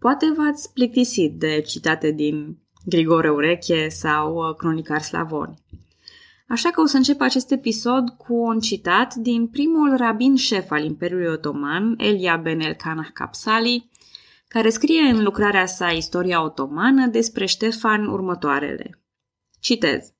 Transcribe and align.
Poate 0.00 0.32
v-ați 0.36 0.72
plictisit 0.72 1.38
de 1.38 1.60
citate 1.60 2.10
din 2.10 2.58
Grigore 2.84 3.30
Ureche 3.30 3.88
sau 3.88 4.34
uh, 4.34 4.54
Cronicar 4.56 5.02
Slavoni. 5.02 5.62
Așa 6.48 6.70
că 6.70 6.80
o 6.80 6.86
să 6.86 6.96
încep 6.96 7.20
acest 7.20 7.50
episod 7.50 8.08
cu 8.08 8.34
un 8.34 8.60
citat 8.60 9.14
din 9.14 9.46
primul 9.46 9.96
rabin 9.96 10.36
șef 10.36 10.70
al 10.70 10.84
Imperiului 10.84 11.26
Otoman, 11.26 11.94
Elia 11.98 12.36
Ben 12.36 12.60
Elkanah 12.60 13.08
Kapsali, 13.12 13.90
care 14.48 14.70
scrie 14.70 15.00
în 15.00 15.22
lucrarea 15.22 15.66
sa 15.66 15.90
Istoria 15.90 16.44
Otomană 16.44 17.06
despre 17.06 17.46
Ștefan 17.46 18.06
următoarele. 18.06 19.00
Citez. 19.58 20.12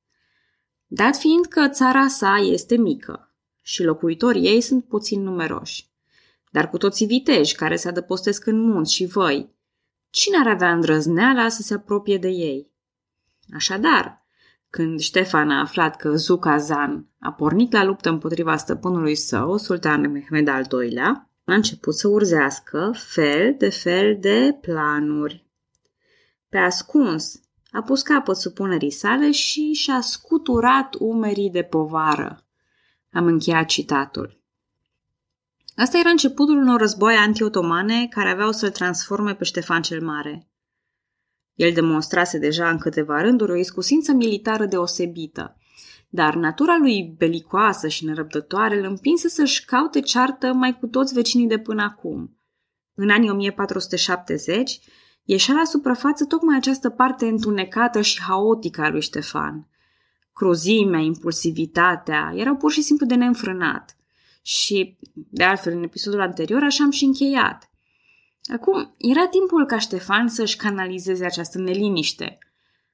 Dat 0.87 1.17
fiind 1.17 1.47
că 1.47 1.69
țara 1.69 2.07
sa 2.07 2.37
este 2.37 2.77
mică 2.77 3.35
și 3.63 3.83
locuitorii 3.83 4.47
ei 4.47 4.61
sunt 4.61 4.85
puțin 4.85 5.23
numeroși, 5.23 5.89
dar 6.51 6.71
cu 6.71 6.77
toții 6.77 7.07
viteji 7.07 7.55
care 7.55 7.77
se 7.77 7.89
adăpostesc 7.89 8.47
în 8.47 8.61
munți 8.61 8.95
și 8.95 9.07
văi, 9.07 9.59
cine 10.11 10.37
ar 10.37 10.47
avea 10.47 10.73
îndrăzneala 10.73 11.49
să 11.49 11.63
se 11.63 11.75
apropie 11.75 12.19
de 12.19 12.29
ei? 12.29 12.71
Așadar, 13.55 14.25
când 14.71 15.01
Ștefan 15.01 15.51
a 15.51 15.61
aflat 15.61 15.97
că 15.97 16.17
Zucazan 16.17 17.09
a 17.19 17.33
pornit 17.33 17.73
la 17.73 17.85
luptă 17.85 18.09
împotriva 18.09 18.57
stăpânului 18.57 19.15
său, 19.15 19.57
sultan 19.57 20.11
Mehmed 20.11 20.49
al 20.49 20.67
II-lea, 20.73 21.31
a 21.45 21.55
început 21.55 21.95
să 21.95 22.09
urzească 22.09 22.93
fel 22.95 23.55
de 23.59 23.69
fel 23.69 24.17
de 24.21 24.59
planuri. 24.61 25.47
Pe 26.49 26.59
ascuns, 26.59 27.41
a 27.71 27.83
pus 27.83 28.03
capăt 28.03 28.37
supunerii 28.37 28.91
sale 28.91 29.31
și 29.31 29.73
și-a 29.73 30.01
scuturat 30.01 30.95
umerii 30.99 31.51
de 31.51 31.63
povară. 31.63 32.47
Am 33.13 33.27
încheiat 33.27 33.67
citatul. 33.67 34.40
Asta 35.81 35.99
era 35.99 36.11
începutul 36.11 36.57
unor 36.57 36.81
războaie 36.81 37.17
anti-otomane 37.17 38.07
care 38.07 38.31
aveau 38.31 38.53
să-l 38.53 38.71
transforme 38.71 39.35
pe 39.35 39.45
Ștefan 39.45 39.83
cel 39.83 40.05
Mare. 40.05 40.49
El 41.55 41.73
demonstrase 41.73 42.39
deja 42.39 42.71
în 42.71 42.79
câteva 42.79 43.21
rânduri 43.21 43.53
o 43.53 43.57
iscusință 43.57 44.13
militară 44.13 44.67
deosebită, 44.67 45.57
dar 46.09 46.35
natura 46.35 46.77
lui 46.77 47.15
belicoasă 47.19 47.89
și 47.89 48.05
nerăbdătoare 48.05 48.79
îl 48.79 48.85
împinse 48.85 49.29
să-și 49.29 49.65
caute 49.65 50.01
ceartă 50.01 50.53
mai 50.53 50.79
cu 50.79 50.87
toți 50.87 51.15
vecinii 51.15 51.47
de 51.47 51.59
până 51.59 51.83
acum. 51.83 52.39
În 52.95 53.11
anii 53.11 53.31
1470, 53.31 54.81
ieșea 55.25 55.55
la 55.55 55.65
suprafață 55.65 56.25
tocmai 56.25 56.57
această 56.57 56.91
parte 56.91 57.27
întunecată 57.27 58.01
și 58.01 58.23
haotică 58.23 58.81
a 58.81 58.91
lui 58.91 59.03
Ștefan. 59.03 59.69
Cruzimea, 60.33 61.01
impulsivitatea 61.01 62.33
erau 62.35 62.57
pur 62.57 62.73
și 62.73 62.83
simplu 62.83 63.07
de 63.07 63.15
neînfrânat. 63.15 63.95
Și, 64.51 64.99
de 65.13 65.45
altfel, 65.45 65.73
în 65.73 65.83
episodul 65.83 66.21
anterior 66.21 66.63
așa 66.63 66.85
am 66.85 66.91
și 66.91 67.05
încheiat. 67.05 67.71
Acum, 68.53 68.95
era 68.99 69.27
timpul 69.27 69.67
ca 69.67 69.79
Ștefan 69.79 70.29
să-și 70.29 70.57
canalizeze 70.57 71.25
această 71.25 71.59
neliniște. 71.59 72.39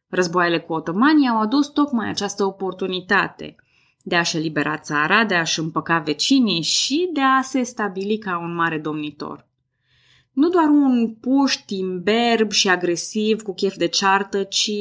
Războaiele 0.09 0.61
cu 0.61 0.73
otomanii 0.73 1.29
au 1.29 1.41
adus 1.41 1.67
tocmai 1.69 2.09
această 2.09 2.45
oportunitate 2.45 3.57
de 4.03 4.17
a-și 4.17 4.37
elibera 4.37 4.79
țara, 4.79 5.25
de 5.25 5.35
a-și 5.35 5.59
împăca 5.59 5.99
vecinii 5.99 6.63
și 6.63 7.11
de 7.13 7.21
a 7.21 7.43
se 7.43 7.63
stabili 7.63 8.19
ca 8.19 8.39
un 8.39 8.55
mare 8.55 8.79
domnitor. 8.79 9.49
Nu 10.33 10.49
doar 10.49 10.69
un 10.69 11.15
puști 11.15 11.79
imberb 11.79 12.51
și 12.51 12.69
agresiv 12.69 13.43
cu 13.43 13.55
chef 13.55 13.77
de 13.77 13.87
ceartă, 13.87 14.43
ci 14.43 14.73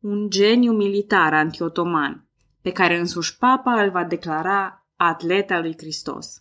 un 0.00 0.30
geniu 0.30 0.72
militar 0.72 1.34
antiotoman, 1.34 2.28
pe 2.62 2.70
care 2.70 2.98
însuși 2.98 3.36
papa 3.36 3.82
îl 3.82 3.90
va 3.90 4.04
declara 4.04 4.79
atleta 5.02 5.60
lui 5.60 5.74
Hristos. 5.76 6.36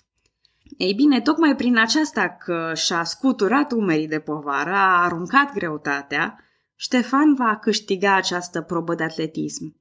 Ei 0.77 0.93
bine, 0.93 1.21
tocmai 1.21 1.55
prin 1.55 1.77
aceasta 1.77 2.29
că 2.29 2.71
și-a 2.75 3.03
scuturat 3.03 3.71
umerii 3.71 4.07
de 4.07 4.19
povară, 4.19 4.71
a 4.71 5.03
aruncat 5.03 5.53
greutatea, 5.53 6.39
Ștefan 6.75 7.33
va 7.33 7.57
câștiga 7.57 8.15
această 8.15 8.61
probă 8.61 8.95
de 8.95 9.03
atletism. 9.03 9.75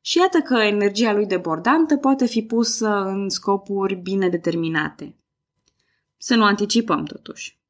Și 0.00 0.18
iată 0.18 0.38
că 0.38 0.54
energia 0.54 1.12
lui 1.12 1.26
debordantă 1.26 1.96
poate 1.96 2.26
fi 2.26 2.42
pusă 2.42 2.88
în 2.88 3.28
scopuri 3.28 3.94
bine 3.94 4.28
determinate. 4.28 5.16
Să 6.16 6.34
nu 6.34 6.44
anticipăm, 6.44 7.04
totuși. 7.04 7.60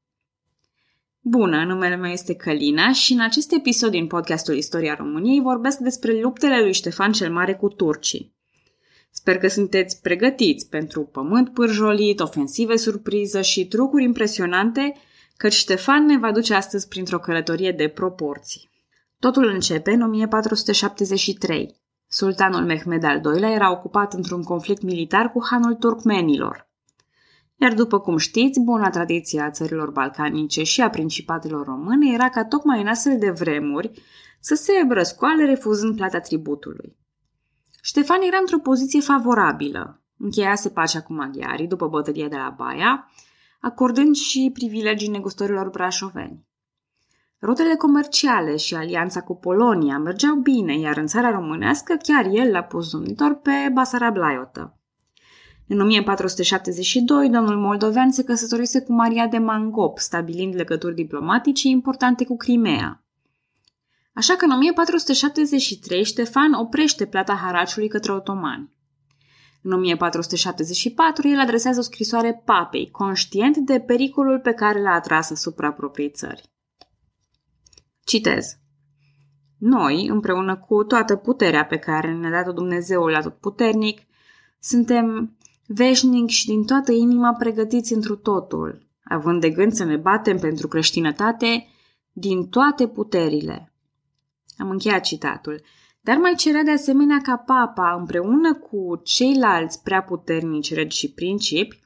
Bună, 1.21 1.65
numele 1.65 1.97
meu 1.97 2.11
este 2.11 2.35
Călina 2.35 2.93
și 2.93 3.13
în 3.13 3.21
acest 3.21 3.53
episod 3.53 3.91
din 3.91 4.07
podcastul 4.07 4.57
Istoria 4.57 4.95
României 4.95 5.41
vorbesc 5.41 5.79
despre 5.79 6.21
luptele 6.21 6.61
lui 6.61 6.73
Ștefan 6.73 7.13
cel 7.13 7.33
Mare 7.33 7.55
cu 7.55 7.69
turcii. 7.69 8.41
Sper 9.15 9.39
că 9.39 9.49
sunteți 9.49 10.01
pregătiți 10.01 10.69
pentru 10.69 11.03
pământ 11.03 11.53
pârjolit, 11.53 12.21
ofensive 12.21 12.77
surpriză 12.77 13.41
și 13.41 13.67
trucuri 13.67 14.05
impresionante, 14.05 14.95
căci 15.37 15.53
Ștefan 15.53 16.05
ne 16.05 16.19
va 16.19 16.33
duce 16.33 16.55
astăzi 16.55 16.89
printr-o 16.89 17.19
călătorie 17.19 17.73
de 17.73 17.89
proporții. 17.89 18.71
Totul 19.19 19.45
începe 19.47 19.91
în 19.91 20.03
1473. 20.03 21.81
Sultanul 22.09 22.65
Mehmed 22.65 23.05
al 23.05 23.21
II-lea 23.25 23.51
era 23.51 23.71
ocupat 23.71 24.13
într-un 24.13 24.43
conflict 24.43 24.83
militar 24.83 25.31
cu 25.31 25.45
hanul 25.51 25.75
turcmenilor. 25.75 26.71
Iar 27.57 27.75
după 27.75 28.01
cum 28.01 28.17
știți, 28.17 28.61
buna 28.61 28.91
tradiție 28.91 29.41
a 29.41 29.51
țărilor 29.51 29.91
balcanice 29.91 30.63
și 30.63 30.81
a 30.81 30.91
principatelor 30.91 31.67
române 31.67 32.13
era 32.13 32.29
ca 32.29 32.45
tocmai 32.45 32.81
în 32.81 32.87
astfel 32.87 33.19
de 33.19 33.31
vremuri 33.31 33.91
să 34.41 34.55
se 34.55 34.73
răscoale 34.89 35.45
refuzând 35.45 35.97
plata 35.97 36.21
tributului. 36.21 36.97
Ștefan 37.85 38.21
era 38.21 38.37
într-o 38.41 38.59
poziție 38.59 39.01
favorabilă. 39.01 40.01
Încheiase 40.19 40.69
pacea 40.69 41.03
cu 41.03 41.13
maghiarii 41.13 41.67
după 41.67 41.89
bătălia 41.89 42.29
de 42.29 42.37
la 42.37 42.55
Baia, 42.57 43.11
acordând 43.61 44.15
și 44.15 44.51
privilegii 44.55 45.09
negustărilor 45.09 45.69
brașoveni. 45.69 46.47
Rutele 47.41 47.75
comerciale 47.75 48.57
și 48.57 48.75
alianța 48.75 49.21
cu 49.21 49.37
Polonia 49.37 49.99
mergeau 49.99 50.35
bine, 50.35 50.79
iar 50.79 50.97
în 50.97 51.07
țara 51.07 51.31
românească 51.31 51.97
chiar 52.03 52.27
el 52.33 52.51
l-a 52.51 52.63
pus 52.63 52.91
domnitor 52.91 53.35
pe 53.35 53.71
Basarab 53.73 54.17
Laiotă. 54.17 54.77
În 55.69 55.81
1472, 55.81 57.29
domnul 57.29 57.57
moldovean 57.57 58.11
se 58.11 58.25
căsătorise 58.25 58.83
cu 58.83 58.93
Maria 58.93 59.27
de 59.27 59.39
Mangop, 59.39 59.99
stabilind 59.99 60.55
legături 60.55 60.95
diplomatice 60.95 61.69
importante 61.69 62.25
cu 62.25 62.37
Crimea. 62.37 63.02
Așa 64.15 64.37
că 64.37 64.45
în 64.45 64.51
1473 64.51 66.05
Ștefan 66.05 66.53
oprește 66.53 67.07
plata 67.07 67.35
haraciului 67.35 67.89
către 67.89 68.13
otomani. 68.13 68.71
În 69.63 69.73
1474 69.73 71.29
el 71.29 71.39
adresează 71.39 71.79
o 71.79 71.83
scrisoare 71.83 72.43
papei, 72.45 72.91
conștient 72.91 73.57
de 73.57 73.81
pericolul 73.81 74.41
pe 74.41 74.53
care 74.53 74.83
l-a 74.83 74.93
atras 74.93 75.31
asupra 75.31 75.73
propriei 75.73 76.11
țări. 76.11 76.51
Citez. 78.05 78.57
Noi, 79.59 80.07
împreună 80.07 80.57
cu 80.57 80.85
toată 80.85 81.17
puterea 81.17 81.65
pe 81.65 81.77
care 81.77 82.15
ne-a 82.15 82.31
dat-o 82.31 82.53
Dumnezeul 82.53 83.15
atotputernic, 83.15 84.01
suntem 84.59 85.37
veșnic 85.67 86.29
și 86.29 86.47
din 86.47 86.65
toată 86.65 86.93
inima 86.93 87.33
pregătiți 87.33 87.93
întru 87.93 88.17
totul, 88.17 88.87
având 89.05 89.41
de 89.41 89.51
gând 89.51 89.73
să 89.73 89.85
ne 89.85 89.97
batem 89.97 90.39
pentru 90.39 90.69
creștinătate 90.69 91.67
din 92.13 92.49
toate 92.49 92.89
puterile. 92.89 93.72
Am 94.57 94.71
încheiat 94.71 95.05
citatul. 95.05 95.63
Dar 96.01 96.17
mai 96.17 96.35
cerea 96.35 96.63
de 96.63 96.71
asemenea 96.71 97.21
ca 97.23 97.37
papa, 97.37 97.97
împreună 97.99 98.55
cu 98.55 99.01
ceilalți 99.05 99.83
prea 99.83 100.03
puternici 100.03 100.75
regi 100.75 100.99
și 100.99 101.13
principi, 101.13 101.81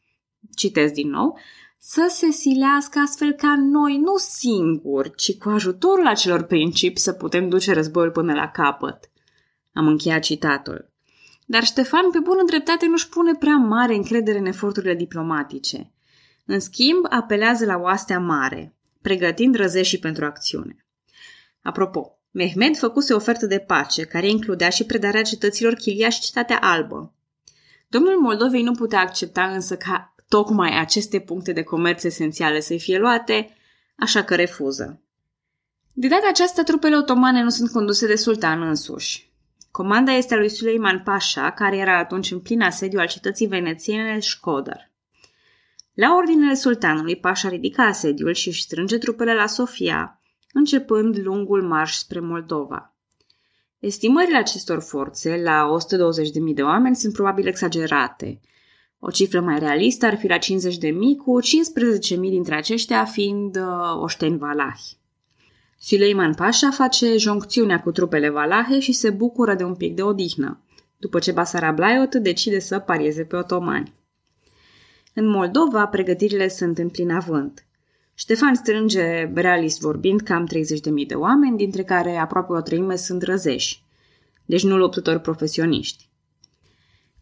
citesc 0.54 0.92
din 0.92 1.08
nou, 1.08 1.38
să 1.78 2.06
se 2.08 2.30
silească 2.30 2.98
astfel 2.98 3.32
ca 3.32 3.54
noi, 3.58 3.96
nu 3.98 4.16
singuri, 4.16 5.14
ci 5.14 5.38
cu 5.38 5.48
ajutorul 5.48 6.06
acelor 6.06 6.42
principi 6.42 7.00
să 7.00 7.12
putem 7.12 7.48
duce 7.48 7.72
războiul 7.72 8.10
până 8.10 8.32
la 8.32 8.50
capăt. 8.50 9.10
Am 9.72 9.86
încheiat 9.86 10.22
citatul. 10.22 10.90
Dar 11.46 11.64
Ștefan, 11.64 12.10
pe 12.10 12.18
bună 12.18 12.42
dreptate, 12.46 12.86
nu-și 12.86 13.08
pune 13.08 13.34
prea 13.34 13.56
mare 13.56 13.94
încredere 13.94 14.38
în 14.38 14.46
eforturile 14.46 14.94
diplomatice. 14.94 15.92
În 16.44 16.60
schimb, 16.60 17.06
apelează 17.10 17.64
la 17.64 17.76
oastea 17.76 18.18
mare, 18.18 18.76
pregătind 19.02 19.54
răzeșii 19.54 19.98
pentru 19.98 20.24
acțiune. 20.24 20.86
Apropo, 21.62 22.15
Mehmed 22.36 22.76
făcuse 22.76 23.14
ofertă 23.14 23.46
de 23.46 23.58
pace, 23.58 24.04
care 24.04 24.28
includea 24.28 24.68
și 24.68 24.84
predarea 24.84 25.22
cetăților 25.22 25.74
Chilia 25.74 26.08
și 26.08 26.20
Cetatea 26.20 26.58
Albă. 26.58 27.14
Domnul 27.88 28.20
Moldovei 28.20 28.62
nu 28.62 28.72
putea 28.72 29.00
accepta 29.00 29.42
însă 29.42 29.76
ca 29.76 30.14
tocmai 30.28 30.78
aceste 30.78 31.18
puncte 31.20 31.52
de 31.52 31.62
comerț 31.62 32.02
esențiale 32.02 32.60
să 32.60 32.76
fie 32.76 32.98
luate, 32.98 33.56
așa 33.96 34.24
că 34.24 34.34
refuză. 34.34 35.00
De 35.92 36.08
data 36.08 36.26
aceasta, 36.28 36.62
trupele 36.62 36.96
otomane 36.96 37.42
nu 37.42 37.48
sunt 37.48 37.70
conduse 37.70 38.06
de 38.06 38.16
sultan 38.16 38.62
însuși. 38.62 39.32
Comanda 39.70 40.12
este 40.12 40.34
a 40.34 40.38
lui 40.38 40.48
Suleiman 40.48 41.02
Pasha, 41.04 41.50
care 41.50 41.76
era 41.76 41.98
atunci 41.98 42.30
în 42.30 42.40
plin 42.40 42.62
asediu 42.62 42.98
al 42.98 43.06
cetății 43.06 43.46
venețiene 43.46 44.18
Școdăr. 44.18 44.90
La 45.94 46.14
ordinele 46.14 46.54
sultanului, 46.54 47.16
Pasha 47.16 47.48
ridică 47.48 47.80
asediul 47.80 48.32
și 48.32 48.48
își 48.48 48.62
strânge 48.62 48.98
trupele 48.98 49.34
la 49.34 49.46
Sofia, 49.46 50.15
începând 50.56 51.18
lungul 51.24 51.62
marș 51.62 51.94
spre 51.94 52.20
Moldova. 52.20 52.94
Estimările 53.78 54.36
acestor 54.36 54.80
forțe, 54.82 55.40
la 55.42 55.76
120.000 56.48 56.54
de 56.54 56.62
oameni, 56.62 56.96
sunt 56.96 57.12
probabil 57.12 57.46
exagerate. 57.46 58.40
O 58.98 59.10
cifră 59.10 59.40
mai 59.40 59.58
realistă 59.58 60.06
ar 60.06 60.16
fi 60.16 60.26
la 60.26 60.38
50.000, 60.38 60.42
cu 61.24 61.38
15.000 61.42 62.16
dintre 62.16 62.54
aceștia 62.54 63.04
fiind 63.04 63.56
uh, 63.56 64.00
oșteni 64.00 64.38
valahi. 64.38 64.98
Suleiman 65.78 66.34
Pașa 66.34 66.70
face 66.70 67.16
joncțiunea 67.16 67.80
cu 67.80 67.90
trupele 67.90 68.28
valahe 68.28 68.78
și 68.78 68.92
se 68.92 69.10
bucură 69.10 69.54
de 69.54 69.64
un 69.64 69.74
pic 69.74 69.94
de 69.94 70.02
odihnă, 70.02 70.60
după 70.96 71.18
ce 71.18 71.32
Basarablaiot 71.32 72.14
decide 72.14 72.58
să 72.58 72.78
parieze 72.78 73.24
pe 73.24 73.36
otomani. 73.36 73.94
În 75.14 75.26
Moldova, 75.26 75.86
pregătirile 75.86 76.48
sunt 76.48 76.78
în 76.78 76.88
plin 76.88 77.10
avânt. 77.10 77.65
Ștefan 78.18 78.54
strânge, 78.54 79.30
realist 79.34 79.80
vorbind, 79.80 80.20
cam 80.20 80.48
30.000 81.00 81.06
de 81.06 81.14
oameni, 81.14 81.56
dintre 81.56 81.82
care 81.82 82.16
aproape 82.16 82.52
o 82.52 82.60
treime 82.60 82.96
sunt 82.96 83.22
răzeși, 83.22 83.82
deci 84.44 84.64
nu 84.64 84.76
luptători 84.76 85.20
profesioniști. 85.20 86.08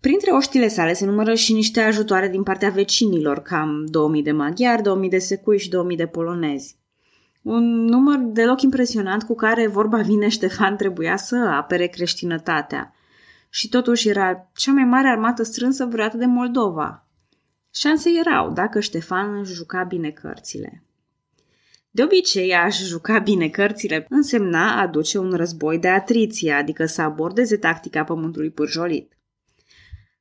Printre 0.01 0.31
oștile 0.31 0.69
sale 0.69 0.93
se 0.93 1.05
numără 1.05 1.35
și 1.35 1.53
niște 1.53 1.81
ajutoare 1.81 2.29
din 2.29 2.43
partea 2.43 2.71
vecinilor, 2.71 3.39
cam 3.39 3.87
2000 3.87 4.23
de 4.23 4.33
maghiari, 4.33 4.83
2000 4.83 5.09
de 5.09 5.19
secui 5.19 5.59
și 5.59 5.69
2000 5.69 5.97
de 5.97 6.07
polonezi. 6.07 6.77
Un 7.43 7.85
număr 7.85 8.19
deloc 8.19 8.63
impresionant 8.63 9.23
cu 9.23 9.35
care, 9.35 9.67
vorba 9.67 9.99
vine, 9.99 10.29
Ștefan 10.29 10.77
trebuia 10.77 11.17
să 11.17 11.37
apere 11.37 11.87
creștinătatea. 11.87 12.95
Și 13.51 13.69
totuși 13.69 14.09
era 14.09 14.51
cea 14.55 14.73
mai 14.73 14.85
mare 14.85 15.09
armată 15.09 15.43
strânsă 15.43 15.85
vreodată 15.85 16.17
de 16.17 16.27
Moldova. 16.27 17.07
Șanse 17.77 18.11
erau, 18.19 18.53
dacă 18.53 18.81
Ștefan 18.81 19.39
își 19.39 19.53
juca 19.53 19.83
bine 19.83 20.11
cărțile. 20.11 20.83
De 21.91 22.03
obicei, 22.03 22.55
aș 22.55 22.79
juca 22.79 23.19
bine 23.19 23.49
cărțile 23.49 24.07
însemna 24.09 24.81
aduce 24.81 25.19
un 25.19 25.33
război 25.33 25.79
de 25.79 25.89
atriție, 25.89 26.53
adică 26.53 26.87
să 26.87 27.03
abordeze 27.03 27.57
tactica 27.57 28.05
pământului 28.05 28.51
pârjolit. 28.51 29.19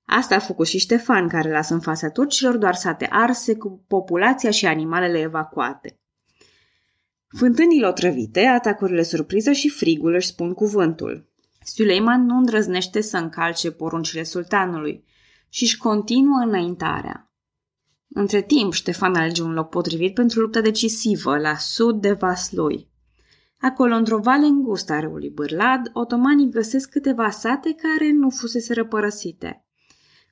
Asta 0.05 0.35
a 0.35 0.39
făcut 0.39 0.67
și 0.67 0.77
Ștefan, 0.77 1.27
care 1.27 1.51
lasă 1.51 1.73
în 1.73 1.79
fața 1.79 2.09
turcilor 2.09 2.57
doar 2.57 2.75
sate 2.75 3.07
arse 3.09 3.55
cu 3.55 3.85
populația 3.87 4.51
și 4.51 4.65
animalele 4.65 5.19
evacuate. 5.19 5.99
Fântânile 7.37 7.87
otrăvite, 7.87 8.45
atacurile 8.45 9.03
surpriză 9.03 9.51
și 9.51 9.69
frigul 9.69 10.13
își 10.13 10.27
spun 10.27 10.53
cuvântul. 10.53 11.29
Suleiman 11.63 12.25
nu 12.25 12.37
îndrăznește 12.37 13.01
să 13.01 13.17
încalce 13.17 13.71
poruncile 13.71 14.23
sultanului 14.23 15.03
și 15.49 15.63
își 15.63 15.77
continuă 15.77 16.43
înaintarea. 16.45 17.27
Între 18.15 18.41
timp, 18.41 18.73
Ștefan 18.73 19.15
alege 19.15 19.41
un 19.41 19.53
loc 19.53 19.69
potrivit 19.69 20.13
pentru 20.13 20.39
lupta 20.39 20.61
decisivă, 20.61 21.37
la 21.37 21.57
sud 21.57 22.01
de 22.01 22.11
Vaslui. 22.11 22.91
Acolo, 23.59 23.95
într-o 23.95 24.17
vale 24.17 24.45
îngustă 24.45 24.93
a 24.93 24.99
râului 24.99 25.29
Bârlad, 25.29 25.89
otomanii 25.93 26.49
găsesc 26.49 26.89
câteva 26.89 27.29
sate 27.29 27.75
care 27.81 28.11
nu 28.11 28.29
fusese 28.29 28.73
răpărăsite. 28.73 29.65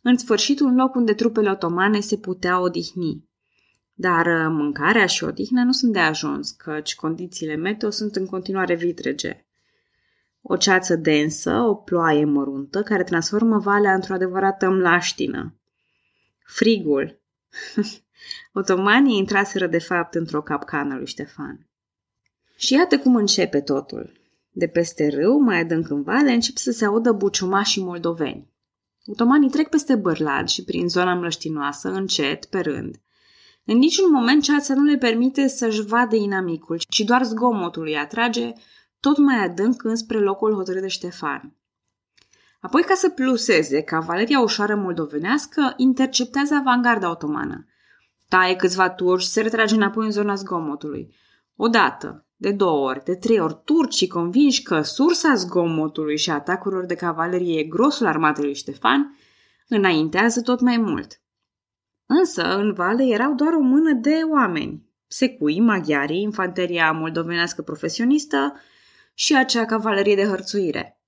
În 0.01 0.17
sfârșit, 0.17 0.59
un 0.59 0.75
loc 0.75 0.95
unde 0.95 1.13
trupele 1.13 1.49
otomane 1.49 1.99
se 1.99 2.17
puteau 2.17 2.63
odihni. 2.63 3.29
Dar 3.93 4.25
uh, 4.25 4.47
mâncarea 4.49 5.05
și 5.05 5.23
odihna 5.23 5.63
nu 5.63 5.71
sunt 5.71 5.93
de 5.93 5.99
ajuns, 5.99 6.51
căci 6.51 6.95
condițiile 6.95 7.55
meteo 7.55 7.89
sunt 7.89 8.15
în 8.15 8.25
continuare 8.25 8.75
vitrege. 8.75 9.45
O 10.41 10.57
ceață 10.57 10.95
densă, 10.95 11.51
o 11.51 11.75
ploaie 11.75 12.25
măruntă, 12.25 12.83
care 12.83 13.03
transformă 13.03 13.57
valea 13.57 13.93
într-o 13.93 14.13
adevărată 14.13 14.69
mlaștină. 14.69 15.59
Frigul. 16.45 17.20
Otomanii 18.53 19.17
intraseră 19.17 19.67
de 19.67 19.79
fapt 19.79 20.15
într-o 20.15 20.41
capcană 20.41 20.95
lui 20.95 21.07
Ștefan. 21.07 21.69
Și 22.55 22.73
iată 22.73 22.99
cum 22.99 23.15
începe 23.15 23.61
totul. 23.61 24.19
De 24.49 24.67
peste 24.67 25.07
râu, 25.07 25.39
mai 25.39 25.59
adânc 25.59 25.89
în 25.89 26.03
vale, 26.03 26.31
încep 26.31 26.55
să 26.55 26.71
se 26.71 26.85
audă 26.85 27.11
buciumașii 27.11 27.83
moldoveni. 27.83 28.49
Otomanii 29.05 29.49
trec 29.49 29.69
peste 29.69 29.95
bărlad 29.95 30.47
și 30.47 30.63
prin 30.63 30.87
zona 30.87 31.13
mlăștinoasă, 31.13 31.89
încet, 31.89 32.45
pe 32.45 32.59
rând. 32.59 33.01
În 33.65 33.77
niciun 33.77 34.11
moment 34.11 34.43
ceața 34.43 34.73
nu 34.73 34.83
le 34.83 34.97
permite 34.97 35.47
să-și 35.47 35.81
vadă 35.81 36.15
inamicul, 36.15 36.81
ci 36.89 36.99
doar 36.99 37.23
zgomotul 37.23 37.85
îi 37.85 37.97
atrage 37.97 38.53
tot 38.99 39.17
mai 39.17 39.43
adânc 39.43 39.83
înspre 39.83 40.19
locul 40.19 40.53
hotărât 40.53 40.81
de 40.81 40.87
Ștefan. 40.87 41.55
Apoi, 42.61 42.81
ca 42.81 42.93
să 42.93 43.09
pluseze, 43.09 43.81
cavaleria 43.81 44.39
ușoară 44.39 44.75
moldovenească 44.75 45.73
interceptează 45.77 46.55
avangarda 46.55 47.09
otomană. 47.09 47.65
Taie 48.27 48.55
câțiva 48.55 48.89
turci, 48.89 49.23
se 49.23 49.41
retrage 49.41 49.75
înapoi 49.75 50.05
în 50.05 50.11
zona 50.11 50.35
zgomotului. 50.35 51.15
Odată, 51.55 52.25
de 52.35 52.51
două 52.51 52.87
ori, 52.87 53.03
de 53.03 53.15
trei 53.15 53.39
ori, 53.39 53.61
turcii 53.63 54.07
convinși 54.07 54.61
că 54.61 54.81
sursa 54.81 55.33
zgomotului 55.35 56.17
și 56.17 56.29
atacurilor 56.29 56.85
de 56.85 56.95
cavalerie 56.95 57.59
e 57.59 57.63
grosul 57.63 58.05
armatei 58.05 58.43
lui 58.43 58.55
Ștefan, 58.55 59.17
înaintează 59.67 60.41
tot 60.41 60.59
mai 60.59 60.77
mult. 60.77 61.21
Însă, 62.05 62.57
în 62.57 62.73
vale 62.73 63.03
erau 63.03 63.33
doar 63.33 63.53
o 63.53 63.59
mână 63.59 63.93
de 63.93 64.19
oameni, 64.31 64.85
secui, 65.07 65.59
maghiarii, 65.59 66.21
infanteria 66.21 66.91
moldovenească 66.91 67.61
profesionistă 67.61 68.53
și 69.13 69.35
acea 69.35 69.65
cavalerie 69.65 70.15
de 70.15 70.25
hărțuire. 70.25 71.00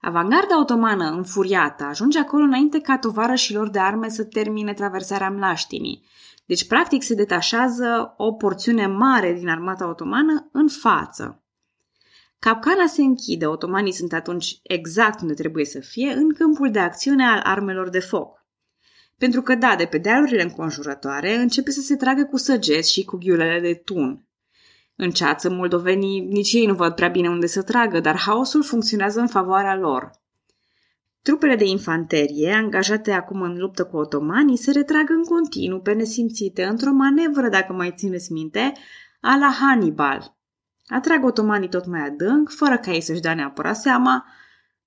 Avangarda 0.00 0.60
otomană, 0.60 1.10
înfuriată, 1.10 1.84
ajunge 1.84 2.18
acolo 2.18 2.44
înainte 2.44 2.80
ca 2.80 2.98
tovarășilor 2.98 3.70
de 3.70 3.78
arme 3.78 4.08
să 4.08 4.24
termine 4.24 4.74
traversarea 4.74 5.30
Mlaștinii. 5.30 6.04
Deci, 6.46 6.66
practic, 6.66 7.02
se 7.02 7.14
detașează 7.14 8.14
o 8.16 8.32
porțiune 8.32 8.86
mare 8.86 9.32
din 9.32 9.48
armata 9.48 9.88
otomană 9.88 10.48
în 10.52 10.68
față. 10.68 11.42
Capcana 12.38 12.86
se 12.86 13.02
închide, 13.02 13.46
otomanii 13.46 13.92
sunt 13.92 14.12
atunci 14.12 14.60
exact 14.62 15.20
unde 15.20 15.34
trebuie 15.34 15.64
să 15.64 15.80
fie, 15.80 16.12
în 16.12 16.32
câmpul 16.32 16.70
de 16.70 16.78
acțiune 16.78 17.26
al 17.26 17.40
armelor 17.44 17.88
de 17.88 18.00
foc. 18.00 18.44
Pentru 19.18 19.42
că, 19.42 19.54
da, 19.54 19.74
de 19.76 19.84
pe 19.84 19.98
dealurile 19.98 20.42
înconjurătoare 20.42 21.34
începe 21.34 21.70
să 21.70 21.80
se 21.80 21.96
tragă 21.96 22.24
cu 22.24 22.36
săgeți 22.36 22.92
și 22.92 23.04
cu 23.04 23.16
ghiulele 23.16 23.60
de 23.60 23.74
tun. 23.74 24.24
În 25.02 25.10
ceață, 25.10 25.50
moldovenii 25.50 26.20
nici 26.20 26.52
ei 26.52 26.66
nu 26.66 26.74
văd 26.74 26.94
prea 26.94 27.08
bine 27.08 27.28
unde 27.28 27.46
să 27.46 27.62
tragă, 27.62 28.00
dar 28.00 28.18
haosul 28.18 28.62
funcționează 28.62 29.20
în 29.20 29.26
favoarea 29.26 29.76
lor. 29.76 30.10
Trupele 31.22 31.56
de 31.56 31.64
infanterie, 31.64 32.52
angajate 32.52 33.12
acum 33.12 33.40
în 33.42 33.56
luptă 33.58 33.84
cu 33.84 33.96
otomanii, 33.96 34.56
se 34.56 34.70
retrag 34.70 35.10
în 35.10 35.22
continuu 35.22 35.80
pe 35.80 35.92
nesimțite, 35.92 36.64
într-o 36.64 36.92
manevră, 36.92 37.48
dacă 37.48 37.72
mai 37.72 37.94
țineți 37.96 38.32
minte, 38.32 38.72
a 39.20 39.36
la 39.36 39.56
Hannibal. 39.60 40.36
Atrag 40.86 41.24
otomanii 41.24 41.68
tot 41.68 41.86
mai 41.86 42.00
adânc, 42.00 42.50
fără 42.50 42.78
ca 42.78 42.92
ei 42.92 43.00
să-și 43.00 43.20
dea 43.20 43.34
neapărat 43.34 43.76
seama, 43.76 44.26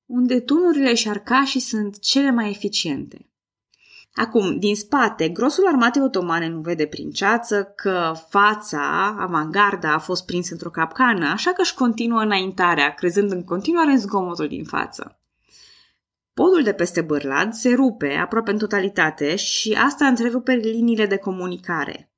unde 0.05 0.39
tunurile 0.39 0.93
și 0.93 1.09
arcașii 1.09 1.59
sunt 1.59 1.99
cele 1.99 2.31
mai 2.31 2.49
eficiente. 2.49 3.32
Acum, 4.15 4.59
din 4.59 4.75
spate, 4.75 5.29
grosul 5.29 5.67
armatei 5.67 6.01
otomane 6.01 6.47
nu 6.47 6.59
vede 6.59 6.85
prin 6.85 7.11
ceață 7.11 7.63
că 7.75 8.13
fața, 8.29 9.15
avangarda, 9.19 9.93
a 9.93 9.99
fost 9.99 10.25
prinsă 10.25 10.53
într-o 10.53 10.69
capcană, 10.69 11.29
așa 11.29 11.51
că 11.51 11.61
își 11.61 11.73
continuă 11.73 12.21
înaintarea, 12.21 12.93
crezând 12.93 13.31
în 13.31 13.43
continuare 13.43 13.91
în 13.91 13.99
zgomotul 13.99 14.47
din 14.47 14.63
față. 14.63 15.19
Podul 16.33 16.63
de 16.63 16.73
peste 16.73 17.01
Bârlad 17.01 17.53
se 17.53 17.73
rupe 17.73 18.13
aproape 18.13 18.51
în 18.51 18.57
totalitate 18.57 19.35
și 19.35 19.77
asta 19.83 20.05
întrerupe 20.07 20.53
liniile 20.53 21.05
de 21.05 21.17
comunicare. 21.17 22.11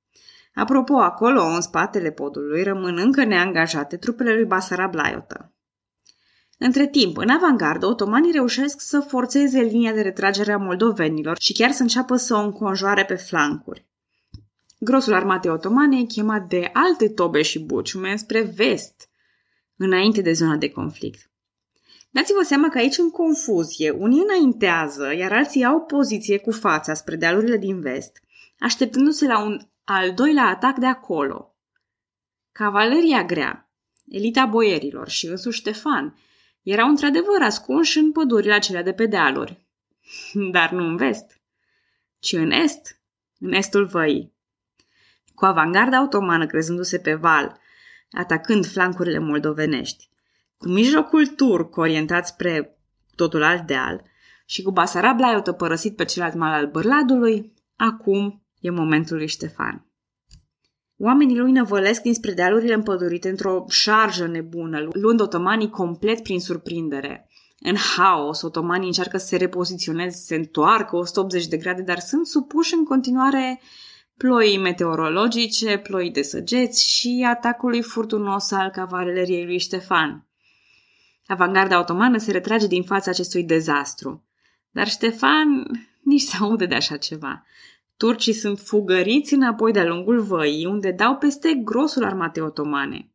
Apropo, 0.54 0.94
acolo, 0.94 1.44
în 1.44 1.62
spatele 1.62 2.12
podului, 2.12 2.64
rămân 2.64 2.98
încă 2.98 3.24
neangajate 3.24 3.98
trupele 3.98 4.34
lui 4.34 4.46
Basarab 4.46 4.94
Laiotă. 4.94 5.55
Între 6.66 6.88
timp, 6.88 7.18
în 7.18 7.30
avangardă, 7.30 7.86
otomanii 7.86 8.32
reușesc 8.32 8.82
să 8.82 9.00
forțeze 9.00 9.62
linia 9.62 9.94
de 9.94 10.02
retragere 10.02 10.52
a 10.52 10.58
moldovenilor 10.58 11.38
și 11.40 11.54
chiar 11.54 11.72
să 11.72 11.82
înceapă 11.82 12.16
să 12.16 12.36
o 12.36 12.40
înconjoare 12.40 13.06
pe 13.06 13.16
flancuri. 13.16 13.86
Grosul 14.80 15.14
armatei 15.14 15.52
otomane 15.52 16.00
e 16.00 16.04
chemat 16.04 16.48
de 16.48 16.70
alte 16.74 17.10
tobe 17.10 17.42
și 17.42 17.60
buciume 17.60 18.16
spre 18.16 18.42
vest, 18.42 19.10
înainte 19.76 20.22
de 20.22 20.34
zona 20.34 20.56
de 20.56 20.70
conflict. 20.70 21.30
Dați-vă 22.10 22.44
seama 22.44 22.70
că 22.70 22.78
aici, 22.78 22.98
în 22.98 23.10
confuzie, 23.10 23.90
unii 23.90 24.22
înaintează, 24.22 25.14
iar 25.18 25.32
alții 25.32 25.66
au 25.66 25.82
poziție 25.82 26.38
cu 26.38 26.52
fața 26.52 26.94
spre 26.94 27.16
dealurile 27.16 27.58
din 27.58 27.82
vest, 27.82 28.22
așteptându-se 28.60 29.28
la 29.28 29.44
un 29.44 29.60
al 29.84 30.14
doilea 30.14 30.46
atac 30.46 30.78
de 30.78 30.86
acolo. 30.86 31.56
Cavaleria 32.52 33.24
grea, 33.24 33.70
elita 34.08 34.46
boierilor 34.46 35.10
și 35.10 35.28
însuși 35.28 35.60
Ștefan 35.60 36.16
erau 36.66 36.88
într-adevăr 36.88 37.42
ascunși 37.42 37.98
în 37.98 38.12
pădurile 38.12 38.54
acelea 38.54 38.84
de 38.84 38.94
pe 38.94 39.06
dealuri. 39.06 39.68
Dar 40.52 40.72
nu 40.72 40.84
în 40.84 40.96
vest, 40.96 41.42
ci 42.20 42.32
în 42.32 42.52
est, 42.52 43.00
în 43.40 43.54
estul 43.54 43.86
văii. 43.86 44.34
Cu 45.36 45.46
avangarda 45.46 46.04
otomană 46.04 46.46
crezându-se 46.46 47.00
pe 47.00 47.14
val, 47.14 47.60
atacând 48.12 48.66
flancurile 48.66 49.20
moldovenești, 49.20 50.10
cu 50.58 50.68
mijlocul 50.68 51.28
turc 51.28 51.78
orientat 51.78 52.28
spre 52.28 52.78
totul 53.16 53.44
alt 53.44 53.68
deal 53.68 54.04
și 54.46 54.62
cu 54.62 54.72
Basarab 54.72 55.20
Laiotă 55.20 55.52
părăsit 55.52 55.96
pe 55.96 56.06
celălalt 56.06 56.36
mal 56.38 56.54
al 56.54 56.68
Bărladului, 56.68 57.54
acum 57.76 58.44
e 58.60 58.70
momentul 58.70 59.18
lui 59.18 59.28
Ștefan. 59.28 59.86
Oamenii 61.06 61.38
lui 61.38 61.52
năvălesc 61.52 62.02
dinspre 62.02 62.32
dealurile 62.32 62.74
împădurite 62.74 63.30
într-o 63.30 63.66
șarjă 63.70 64.28
nebună, 64.28 64.88
luând 64.92 65.22
otomanii 65.22 65.70
complet 65.70 66.24
prin 66.24 66.40
surprindere. 66.40 67.30
În 67.60 67.76
haos, 67.76 68.42
otomanii 68.42 68.88
încearcă 68.88 69.18
să 69.18 69.26
se 69.26 69.38
repoziționeze, 69.38 70.16
să 70.16 70.24
se 70.26 70.36
întoarcă 70.36 70.96
180 70.96 71.48
de 71.48 71.58
grade, 71.58 71.82
dar 71.82 72.00
sunt 72.00 72.28
supuși 72.28 72.74
în 72.74 72.84
continuare 72.84 73.62
ploi 74.18 74.58
meteorologice, 74.58 75.78
ploi 75.78 76.12
de 76.12 76.22
săgeți 76.22 76.90
și 76.90 77.26
atacului 77.30 77.82
furtunos 77.82 78.52
al 78.52 78.70
cavaleriei 78.70 79.46
lui 79.46 79.60
Ștefan. 79.60 80.28
Avangarda 81.28 81.80
otomană 81.80 82.18
se 82.18 82.32
retrage 82.32 82.68
din 82.68 82.84
fața 82.84 83.12
acestui 83.12 83.44
dezastru. 83.44 84.24
Dar 84.72 84.88
Ștefan 84.88 85.66
nici 86.02 86.22
să 86.22 86.36
aude 86.40 86.66
de 86.66 86.76
așa 86.76 86.98
ceva. 86.98 87.46
Turcii 87.98 88.34
sunt 88.34 88.60
fugăriți 88.60 89.34
înapoi 89.34 89.72
de-a 89.72 89.86
lungul 89.86 90.22
văii, 90.22 90.66
unde 90.66 90.92
dau 90.92 91.16
peste 91.16 91.62
grosul 91.64 92.04
armatei 92.04 92.42
otomane. 92.42 93.10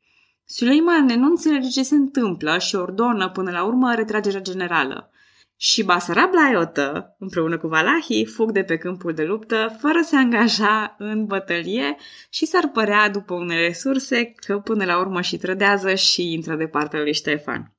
Suleiman 0.44 1.06
nu 1.06 1.26
înțelege 1.26 1.68
ce 1.68 1.82
se 1.82 1.94
întâmplă 1.94 2.58
și 2.58 2.74
ordonă 2.74 3.30
până 3.30 3.50
la 3.50 3.64
urmă 3.64 3.94
retragerea 3.94 4.40
generală. 4.40 5.10
Și 5.56 5.84
Basarab 5.84 6.32
Laiotă, 6.32 7.16
împreună 7.18 7.58
cu 7.58 7.66
Valahi, 7.66 8.24
fug 8.24 8.50
de 8.50 8.62
pe 8.62 8.76
câmpul 8.76 9.12
de 9.12 9.22
luptă 9.22 9.76
fără 9.80 10.00
să 10.02 10.16
angaja 10.16 10.94
în 10.98 11.24
bătălie 11.24 11.96
și 12.30 12.46
s-ar 12.46 12.68
părea, 12.68 13.10
după 13.10 13.34
unele 13.34 13.72
surse, 13.72 14.32
că 14.46 14.58
până 14.58 14.84
la 14.84 14.98
urmă 14.98 15.20
și 15.20 15.36
trădează 15.36 15.94
și 15.94 16.32
intră 16.32 16.54
de 16.56 16.66
partea 16.66 17.00
lui 17.00 17.14
Ștefan. 17.14 17.74